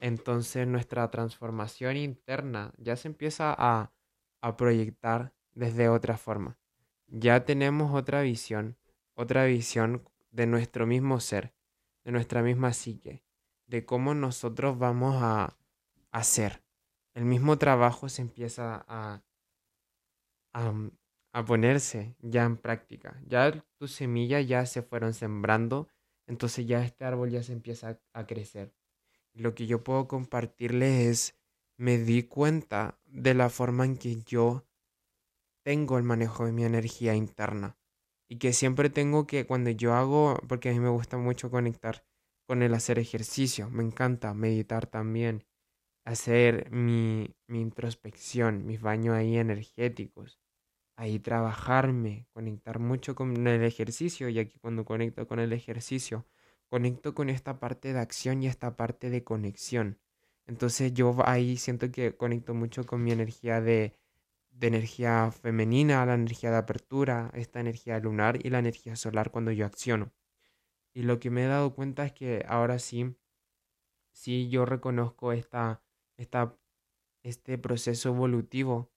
entonces 0.00 0.66
nuestra 0.66 1.10
transformación 1.10 1.96
interna 1.96 2.72
ya 2.78 2.96
se 2.96 3.08
empieza 3.08 3.54
a, 3.56 3.92
a 4.40 4.56
proyectar 4.56 5.32
desde 5.54 5.88
otra 5.88 6.16
forma. 6.16 6.58
Ya 7.06 7.44
tenemos 7.44 7.94
otra 7.94 8.22
visión, 8.22 8.76
otra 9.14 9.44
visión 9.44 10.08
de 10.30 10.46
nuestro 10.46 10.86
mismo 10.86 11.20
ser, 11.20 11.54
de 12.04 12.12
nuestra 12.12 12.42
misma 12.42 12.72
psique, 12.72 13.22
de 13.66 13.84
cómo 13.84 14.14
nosotros 14.14 14.78
vamos 14.78 15.16
a 15.22 15.56
hacer. 16.10 16.62
El 17.14 17.24
mismo 17.24 17.56
trabajo 17.56 18.08
se 18.08 18.22
empieza 18.22 18.84
a, 18.86 19.22
a, 20.52 20.72
a 21.32 21.44
ponerse 21.44 22.16
ya 22.20 22.44
en 22.44 22.56
práctica. 22.56 23.20
Ya 23.26 23.52
tus 23.78 23.92
semillas 23.92 24.46
ya 24.46 24.64
se 24.66 24.82
fueron 24.82 25.14
sembrando, 25.14 25.88
entonces 26.26 26.66
ya 26.66 26.84
este 26.84 27.04
árbol 27.04 27.30
ya 27.30 27.42
se 27.42 27.52
empieza 27.52 28.00
a, 28.12 28.26
crecer. 28.26 28.74
Lo 29.36 29.54
que 29.54 29.66
yo 29.66 29.84
puedo 29.84 30.08
compartirles 30.08 31.06
es, 31.06 31.34
me 31.76 31.98
di 31.98 32.22
cuenta 32.22 32.98
de 33.04 33.34
la 33.34 33.50
forma 33.50 33.84
en 33.84 33.96
que 33.96 34.16
yo 34.22 34.64
tengo 35.62 35.98
el 35.98 36.04
manejo 36.04 36.46
de 36.46 36.52
mi 36.52 36.64
energía 36.64 37.14
interna 37.14 37.76
y 38.28 38.38
que 38.38 38.52
siempre 38.52 38.90
tengo 38.90 39.26
que 39.26 39.46
cuando 39.46 39.70
yo 39.70 39.94
hago, 39.94 40.36
porque 40.48 40.70
a 40.70 40.72
mí 40.72 40.80
me 40.80 40.88
gusta 40.88 41.18
mucho 41.18 41.50
conectar 41.50 42.04
con 42.46 42.62
el 42.62 42.74
hacer 42.74 42.98
ejercicio, 42.98 43.68
me 43.70 43.82
encanta 43.82 44.32
meditar 44.32 44.86
también, 44.86 45.44
hacer 46.04 46.70
mi, 46.70 47.34
mi 47.46 47.60
introspección, 47.60 48.64
mis 48.64 48.80
baños 48.80 49.16
ahí 49.16 49.36
energéticos, 49.36 50.40
ahí 50.96 51.18
trabajarme, 51.18 52.26
conectar 52.32 52.78
mucho 52.78 53.14
con 53.14 53.46
el 53.46 53.62
ejercicio, 53.64 54.28
y 54.28 54.38
aquí 54.38 54.58
cuando 54.60 54.84
conecto 54.84 55.26
con 55.26 55.40
el 55.40 55.52
ejercicio, 55.52 56.24
conecto 56.68 57.14
con 57.14 57.30
esta 57.30 57.58
parte 57.60 57.92
de 57.92 58.00
acción 58.00 58.42
y 58.42 58.48
esta 58.48 58.76
parte 58.76 59.10
de 59.10 59.24
conexión. 59.24 59.98
Entonces 60.46 60.94
yo 60.94 61.16
ahí 61.26 61.56
siento 61.56 61.90
que 61.90 62.16
conecto 62.16 62.54
mucho 62.54 62.84
con 62.86 63.02
mi 63.02 63.12
energía 63.12 63.60
de, 63.60 63.96
energía 64.60 65.30
femenina, 65.32 66.06
la 66.06 66.14
energía 66.14 66.50
de 66.50 66.58
apertura, 66.58 67.30
esta 67.34 67.60
energía 67.60 67.98
lunar 68.00 68.38
y 68.44 68.50
la 68.50 68.58
energía 68.60 68.96
solar 68.96 69.30
cuando 69.30 69.52
yo 69.52 69.66
acciono. 69.66 70.12
Y 70.94 71.02
lo 71.02 71.18
que 71.20 71.30
me 71.30 71.44
he 71.44 71.48
dado 71.48 71.74
cuenta 71.74 72.06
es 72.06 72.12
que 72.12 72.44
ahora 72.48 72.78
sí, 72.78 73.16
sí 74.12 74.48
yo 74.48 74.64
reconozco 74.64 75.32
esta, 75.32 75.82
esta, 76.16 76.56
este 77.22 77.58
proceso 77.58 78.10
evolutivo 78.10 78.90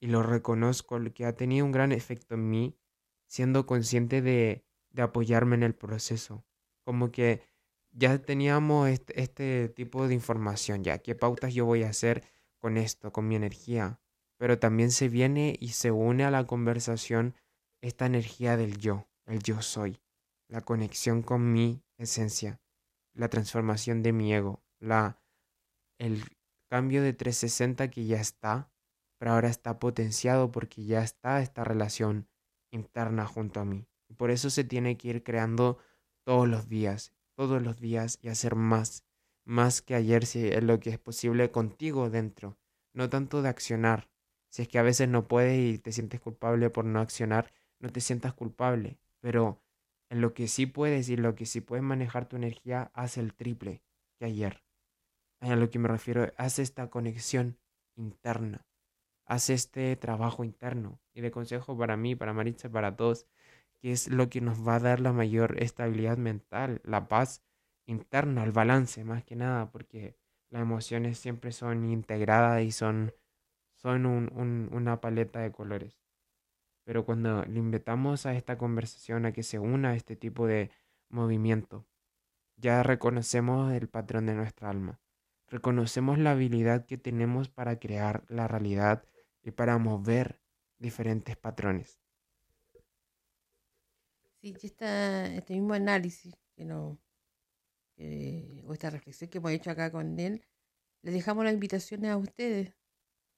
y 0.00 0.08
lo 0.08 0.22
reconozco, 0.22 0.98
que 1.14 1.24
ha 1.24 1.36
tenido 1.36 1.64
un 1.64 1.72
gran 1.72 1.92
efecto 1.92 2.34
en 2.34 2.50
mí, 2.50 2.76
siendo 3.26 3.66
consciente 3.66 4.22
de, 4.22 4.64
de 4.90 5.02
apoyarme 5.02 5.56
en 5.56 5.62
el 5.62 5.74
proceso. 5.74 6.44
Como 6.86 7.10
que 7.10 7.42
ya 7.90 8.16
teníamos 8.18 8.88
este, 8.88 9.68
tipo 9.68 10.08
de 10.08 10.14
información, 10.14 10.84
ya 10.84 10.98
qué 10.98 11.14
pautas 11.14 11.52
yo 11.52 11.66
voy 11.66 11.82
a 11.82 11.90
hacer 11.90 12.24
con 12.58 12.78
esto, 12.78 13.12
con 13.12 13.28
mi 13.28 13.36
energía. 13.36 14.00
Pero 14.38 14.58
también 14.58 14.90
se 14.90 15.08
viene 15.08 15.56
y 15.60 15.68
se 15.68 15.90
une 15.90 16.24
a 16.24 16.30
la 16.30 16.46
conversación 16.46 17.34
esta 17.82 18.06
energía 18.06 18.56
del 18.56 18.78
yo, 18.78 19.06
el 19.26 19.42
yo 19.42 19.60
soy 19.60 20.00
la 20.48 20.60
conexión 20.60 21.22
con 21.22 21.52
mi 21.52 21.82
esencia, 21.98 22.60
la 23.14 23.28
transformación 23.28 24.02
de 24.02 24.12
mi 24.12 24.32
ego, 24.32 24.62
la, 24.78 25.20
el 25.98 26.22
cambio 26.68 27.02
de 27.02 27.12
360 27.12 27.90
que 27.90 28.06
ya 28.06 28.20
está, 28.20 28.70
pero 29.18 29.32
ahora 29.32 29.48
está 29.48 29.78
potenciado 29.78 30.52
porque 30.52 30.84
ya 30.84 31.02
está 31.02 31.40
esta 31.40 31.64
relación 31.64 32.28
interna 32.70 33.26
junto 33.26 33.60
a 33.60 33.64
mí. 33.64 33.86
Por 34.16 34.30
eso 34.30 34.50
se 34.50 34.64
tiene 34.64 34.96
que 34.96 35.08
ir 35.08 35.22
creando 35.22 35.78
todos 36.26 36.48
los 36.48 36.68
días, 36.68 37.14
todos 37.36 37.62
los 37.62 37.78
días 37.78 38.18
y 38.20 38.28
hacer 38.28 38.56
más, 38.56 39.04
más 39.44 39.80
que 39.80 39.94
ayer 39.94 40.26
si 40.26 40.48
es 40.48 40.62
lo 40.64 40.80
que 40.80 40.90
es 40.90 40.98
posible 40.98 41.52
contigo 41.52 42.10
dentro, 42.10 42.58
no 42.92 43.08
tanto 43.08 43.42
de 43.42 43.48
accionar. 43.48 44.10
Si 44.48 44.62
es 44.62 44.68
que 44.68 44.80
a 44.80 44.82
veces 44.82 45.08
no 45.08 45.28
puedes 45.28 45.56
y 45.56 45.78
te 45.78 45.92
sientes 45.92 46.20
culpable 46.20 46.68
por 46.68 46.84
no 46.84 46.98
accionar, 46.98 47.52
no 47.78 47.90
te 47.90 48.00
sientas 48.00 48.34
culpable, 48.34 48.98
pero 49.20 49.62
en 50.10 50.20
lo 50.20 50.34
que 50.34 50.48
sí 50.48 50.66
puedes 50.66 51.08
y 51.08 51.14
en 51.14 51.22
lo 51.22 51.36
que 51.36 51.46
sí 51.46 51.60
puedes 51.60 51.84
manejar 51.84 52.28
tu 52.28 52.34
energía, 52.34 52.90
haz 52.92 53.18
el 53.18 53.32
triple 53.32 53.84
que 54.18 54.24
ayer. 54.24 54.64
A 55.38 55.54
lo 55.54 55.70
que 55.70 55.78
me 55.78 55.86
refiero, 55.86 56.32
haz 56.38 56.58
esta 56.58 56.90
conexión 56.90 57.56
interna. 57.94 58.66
Haz 59.26 59.50
este 59.50 59.94
trabajo 59.94 60.42
interno. 60.42 61.00
Y 61.12 61.20
de 61.20 61.30
consejo 61.30 61.76
para 61.78 61.96
mí, 61.96 62.16
para 62.16 62.32
Maritza, 62.32 62.68
para 62.68 62.96
todos, 62.96 63.26
que 63.78 63.92
es 63.92 64.08
lo 64.08 64.28
que 64.28 64.40
nos 64.40 64.66
va 64.66 64.76
a 64.76 64.80
dar 64.80 65.00
la 65.00 65.12
mayor 65.12 65.62
estabilidad 65.62 66.16
mental, 66.16 66.80
la 66.84 67.08
paz 67.08 67.42
interna, 67.86 68.44
el 68.44 68.52
balance, 68.52 69.04
más 69.04 69.24
que 69.24 69.36
nada, 69.36 69.70
porque 69.70 70.16
las 70.50 70.62
emociones 70.62 71.18
siempre 71.18 71.52
son 71.52 71.84
integradas 71.84 72.62
y 72.62 72.70
son, 72.72 73.12
son 73.74 74.06
un, 74.06 74.68
una 74.72 75.00
paleta 75.00 75.40
de 75.40 75.52
colores. 75.52 76.00
Pero 76.84 77.04
cuando 77.04 77.44
le 77.44 77.58
invitamos 77.58 78.26
a 78.26 78.34
esta 78.34 78.58
conversación 78.58 79.26
a 79.26 79.32
que 79.32 79.42
se 79.42 79.58
una 79.58 79.90
a 79.90 79.96
este 79.96 80.16
tipo 80.16 80.46
de 80.46 80.70
movimiento, 81.08 81.86
ya 82.56 82.82
reconocemos 82.82 83.72
el 83.72 83.88
patrón 83.88 84.26
de 84.26 84.34
nuestra 84.34 84.70
alma. 84.70 85.00
Reconocemos 85.48 86.18
la 86.18 86.32
habilidad 86.32 86.86
que 86.86 86.98
tenemos 86.98 87.48
para 87.48 87.78
crear 87.78 88.24
la 88.28 88.48
realidad 88.48 89.04
y 89.42 89.50
para 89.50 89.78
mover 89.78 90.40
diferentes 90.78 91.36
patrones. 91.36 92.00
Sí, 94.54 94.54
está 94.62 95.26
este 95.34 95.54
mismo 95.54 95.74
análisis 95.74 96.32
que 96.54 96.64
no, 96.64 97.00
o 98.64 98.72
esta 98.72 98.90
reflexión 98.90 99.28
que 99.28 99.38
hemos 99.38 99.50
hecho 99.50 99.70
acá 99.72 99.90
con 99.90 100.20
él, 100.20 100.44
les 101.02 101.14
dejamos 101.14 101.44
las 101.44 101.54
invitaciones 101.54 102.12
a 102.12 102.16
ustedes 102.16 102.72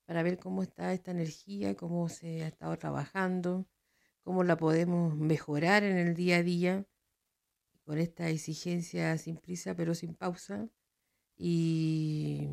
para 0.05 0.23
ver 0.23 0.39
cómo 0.39 0.63
está 0.63 0.93
esta 0.93 1.13
energía, 1.13 1.75
cómo 1.77 2.11
se 2.11 2.45
ha 2.45 2.49
estado 2.49 2.77
trabajando, 2.77 3.67
cómo 4.23 4.45
la 4.45 4.59
podemos 4.59 5.17
mejorar 5.17 5.83
en 5.83 5.97
el 5.97 6.15
día 6.15 6.39
a 6.39 6.43
día 6.43 6.87
con 7.85 7.99
esta 7.99 8.29
exigencia 8.29 9.17
sin 9.19 9.39
prisa 9.39 9.75
pero 9.75 9.95
sin 9.95 10.15
pausa. 10.15 10.69
Y, 11.37 12.49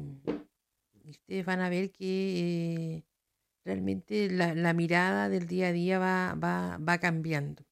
ustedes 1.06 1.46
van 1.46 1.60
a 1.60 1.70
ver 1.70 1.92
que 1.92 3.00
eh, 3.00 3.06
realmente 3.66 4.30
la, 4.32 4.74
mirada 4.74 5.30
del 5.30 5.48
día 5.48 5.68
a 5.70 5.72
día 5.74 6.00
va, 6.00 6.36
va, 6.36 6.78
va 6.78 6.98
cambiando. 7.00 7.66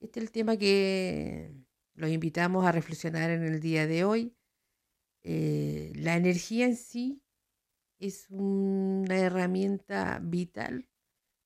Este 0.00 0.20
es 0.20 0.26
el 0.26 0.32
tema 0.32 0.56
que 0.56 1.52
los 1.94 2.10
invitamos 2.10 2.64
a 2.64 2.72
reflexionar 2.72 3.30
en 3.30 3.42
el 3.42 3.60
día 3.60 3.86
de 3.86 4.04
hoy. 4.04 4.36
Eh, 5.24 5.92
la 5.96 6.16
energía 6.16 6.66
en 6.66 6.76
sí 6.76 7.20
es 7.98 8.30
una 8.30 9.16
herramienta 9.18 10.20
vital, 10.22 10.88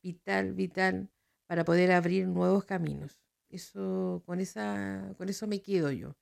vital, 0.02 0.52
vital 0.52 1.10
para 1.46 1.64
poder 1.64 1.92
abrir 1.92 2.28
nuevos 2.28 2.64
caminos. 2.64 3.22
Eso, 3.48 4.22
con, 4.26 4.38
esa, 4.40 5.14
con 5.16 5.30
eso 5.30 5.46
me 5.46 5.62
quedo 5.62 5.90
yo. 5.90 6.16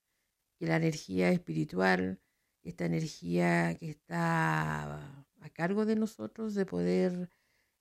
Que 0.58 0.66
la 0.66 0.76
energía 0.76 1.30
espiritual, 1.30 2.20
esta 2.62 2.84
energía 2.84 3.74
que 3.74 3.90
está 3.90 5.24
a 5.40 5.50
cargo 5.52 5.84
de 5.84 5.96
nosotros, 5.96 6.54
de 6.54 6.66
poder 6.66 7.28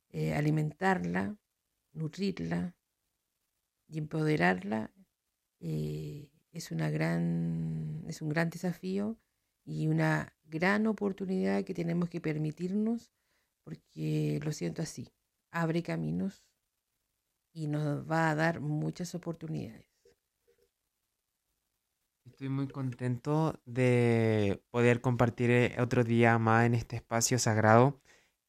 eh, 0.09 0.33
alimentarla, 0.33 1.37
nutrirla 1.93 2.78
y 3.89 3.97
empoderarla, 3.97 4.91
eh, 5.59 6.29
es, 6.51 6.71
una 6.71 6.89
gran, 6.89 8.03
es 8.07 8.21
un 8.21 8.29
gran 8.29 8.49
desafío 8.49 9.17
y 9.65 9.87
una 9.87 10.33
gran 10.45 10.87
oportunidad 10.87 11.63
que 11.63 11.73
tenemos 11.73 12.09
que 12.09 12.21
permitirnos, 12.21 13.11
porque 13.63 14.39
lo 14.43 14.51
siento 14.51 14.81
así, 14.81 15.09
abre 15.51 15.83
caminos 15.83 16.45
y 17.51 17.67
nos 17.67 18.09
va 18.09 18.29
a 18.29 18.35
dar 18.35 18.61
muchas 18.61 19.15
oportunidades. 19.15 19.89
Estoy 22.25 22.49
muy 22.49 22.67
contento 22.67 23.59
de 23.65 24.63
poder 24.69 25.01
compartir 25.01 25.49
eh, 25.49 25.75
otro 25.79 26.03
día 26.03 26.37
más 26.37 26.65
en 26.65 26.75
este 26.75 26.95
espacio 26.95 27.39
sagrado, 27.39 27.99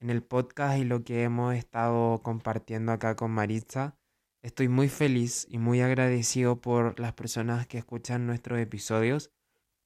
en 0.00 0.10
el 0.10 0.22
podcast 0.22 0.78
y 0.78 0.84
lo 0.84 1.02
que 1.02 1.22
hemos 1.24 1.54
estado 1.54 2.22
compartiendo 2.22 2.92
acá 2.92 3.16
con 3.16 3.30
Maritza. 3.30 3.99
Estoy 4.42 4.68
muy 4.68 4.88
feliz 4.88 5.46
y 5.50 5.58
muy 5.58 5.82
agradecido 5.82 6.60
por 6.60 6.98
las 6.98 7.12
personas 7.12 7.66
que 7.66 7.76
escuchan 7.76 8.26
nuestros 8.26 8.58
episodios, 8.58 9.30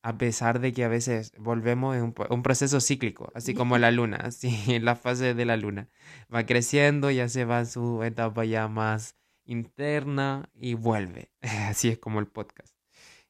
a 0.03 0.17
pesar 0.17 0.61
de 0.61 0.73
que 0.73 0.85
a 0.85 0.89
veces 0.89 1.33
volvemos 1.39 1.97
en 1.97 2.15
un, 2.31 2.43
proceso 2.43 2.81
cíclico, 2.81 3.33
así 3.35 3.55
como 3.55 3.79
la 3.79 3.91
luna, 3.91 4.17
así 4.23 4.55
en 4.69 4.85
la 4.85 4.95
fase 4.95 5.35
de 5.35 5.45
la 5.45 5.57
luna. 5.57 5.89
Va 6.33 6.47
creciendo, 6.47 7.11
ya 7.11 7.29
se 7.29 7.45
va 7.45 7.61
a 7.61 7.65
su 7.65 8.05
etapa 8.05 8.45
ya 8.45 8.69
más 8.69 9.17
interna 9.45 10.49
y 10.55 10.75
vuelve. 10.75 11.31
Así 11.43 11.89
es 11.89 11.99
como 11.99 12.21
el 12.21 12.27
podcast. 12.27 12.75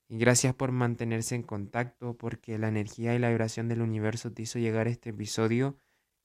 Y 0.08 0.18
gracias 0.18 0.54
por 0.54 0.72
mantenerse 0.72 1.34
en 1.34 1.42
contacto, 1.42 2.16
porque 2.16 2.58
la 2.58 2.68
energía 2.68 3.14
y 3.14 3.18
la 3.18 3.30
vibración 3.30 3.68
del 3.68 3.82
universo 3.82 4.32
te 4.32 4.42
hizo 4.42 4.58
llegar 4.58 4.88
este 4.88 5.10
episodio. 5.10 5.78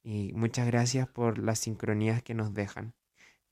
Y 0.03 0.33
muchas 0.33 0.67
gracias 0.67 1.07
por 1.07 1.39
las 1.39 1.59
sincronías 1.59 2.21
que 2.21 2.33
nos 2.33 2.53
dejan. 2.53 2.93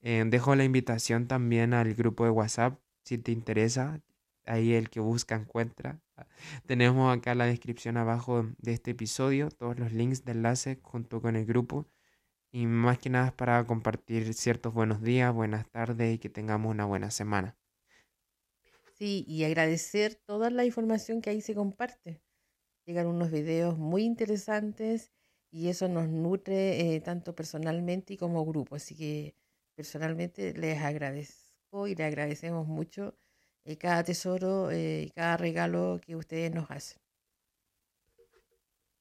Eh, 0.00 0.24
dejo 0.26 0.54
la 0.54 0.64
invitación 0.64 1.26
también 1.26 1.74
al 1.74 1.94
grupo 1.94 2.24
de 2.24 2.30
WhatsApp, 2.30 2.80
si 3.04 3.18
te 3.18 3.32
interesa. 3.32 4.00
Ahí 4.46 4.74
el 4.74 4.88
que 4.88 5.00
busca 5.00 5.34
encuentra. 5.34 6.00
Tenemos 6.66 7.16
acá 7.16 7.34
la 7.34 7.46
descripción 7.46 7.96
abajo 7.96 8.46
de 8.58 8.72
este 8.72 8.92
episodio, 8.92 9.50
todos 9.50 9.78
los 9.78 9.92
links 9.92 10.24
de 10.24 10.32
enlace 10.32 10.78
junto 10.82 11.20
con 11.20 11.36
el 11.36 11.44
grupo. 11.44 11.86
Y 12.50 12.66
más 12.66 12.98
que 12.98 13.10
nada 13.10 13.28
es 13.28 13.32
para 13.32 13.64
compartir 13.66 14.32
ciertos 14.34 14.72
buenos 14.72 15.02
días, 15.02 15.34
buenas 15.34 15.68
tardes 15.70 16.14
y 16.14 16.18
que 16.18 16.30
tengamos 16.30 16.70
una 16.70 16.86
buena 16.86 17.10
semana. 17.10 17.56
Sí, 18.98 19.24
y 19.28 19.44
agradecer 19.44 20.14
toda 20.14 20.50
la 20.50 20.64
información 20.64 21.20
que 21.20 21.30
ahí 21.30 21.40
se 21.40 21.54
comparte. 21.54 22.20
Llegan 22.86 23.06
unos 23.06 23.30
videos 23.30 23.78
muy 23.78 24.02
interesantes 24.04 25.12
y 25.50 25.68
eso 25.68 25.88
nos 25.88 26.08
nutre 26.08 26.94
eh, 26.94 27.00
tanto 27.00 27.34
personalmente 27.34 28.14
y 28.14 28.16
como 28.16 28.44
grupo. 28.46 28.76
Así 28.76 28.96
que 28.96 29.34
personalmente 29.78 30.54
les 30.54 30.82
agradezco 30.82 31.86
y 31.86 31.94
les 31.94 32.08
agradecemos 32.08 32.66
mucho 32.66 33.16
eh, 33.64 33.78
cada 33.78 34.02
tesoro 34.02 34.72
eh, 34.72 35.04
y 35.06 35.10
cada 35.10 35.36
regalo 35.36 36.00
que 36.04 36.16
ustedes 36.16 36.52
nos 36.52 36.68
hacen. 36.68 37.00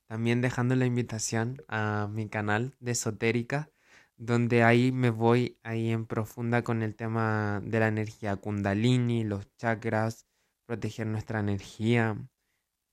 También 0.06 0.40
dejando 0.40 0.76
la 0.76 0.86
invitación 0.86 1.64
a 1.68 2.08
mi 2.12 2.30
canal 2.30 2.76
de 2.80 2.92
esotérica 2.92 3.72
donde 4.18 4.62
ahí 4.62 4.92
me 4.92 5.10
voy 5.10 5.58
ahí 5.64 5.90
en 5.90 6.06
profunda 6.06 6.64
con 6.64 6.84
el 6.84 6.96
tema 6.96 7.60
de 7.66 7.80
la 7.80 7.88
energía 7.88 8.36
kundalini, 8.36 9.24
los 9.24 9.52
chakras, 9.58 10.28
proteger 10.68 11.08
nuestra 11.08 11.40
energía, 11.40 12.24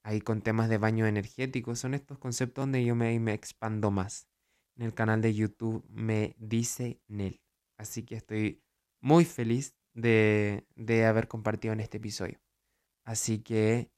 ahí 0.02 0.22
con 0.22 0.40
temas 0.40 0.70
de 0.70 0.78
baño 0.78 1.06
energético, 1.06 1.76
son 1.76 1.92
estos 1.92 2.18
conceptos 2.18 2.62
donde 2.62 2.82
yo 2.82 2.94
me, 2.94 3.18
me 3.20 3.34
expando 3.34 3.90
más. 3.90 4.26
En 4.74 4.84
el 4.86 4.94
canal 4.94 5.20
de 5.20 5.34
YouTube 5.34 5.84
me 5.90 6.34
dice 6.38 7.02
Nel. 7.08 7.43
Así 7.76 8.04
que 8.04 8.16
estoy 8.16 8.62
muy 9.00 9.24
feliz 9.24 9.76
de, 9.92 10.66
de 10.74 11.06
haber 11.06 11.28
compartido 11.28 11.72
en 11.72 11.80
este 11.80 11.98
episodio. 11.98 12.40
Así 13.04 13.40
que 13.42 13.90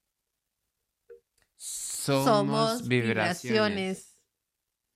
somos, 1.56 2.86
vibraciones. 2.86 4.05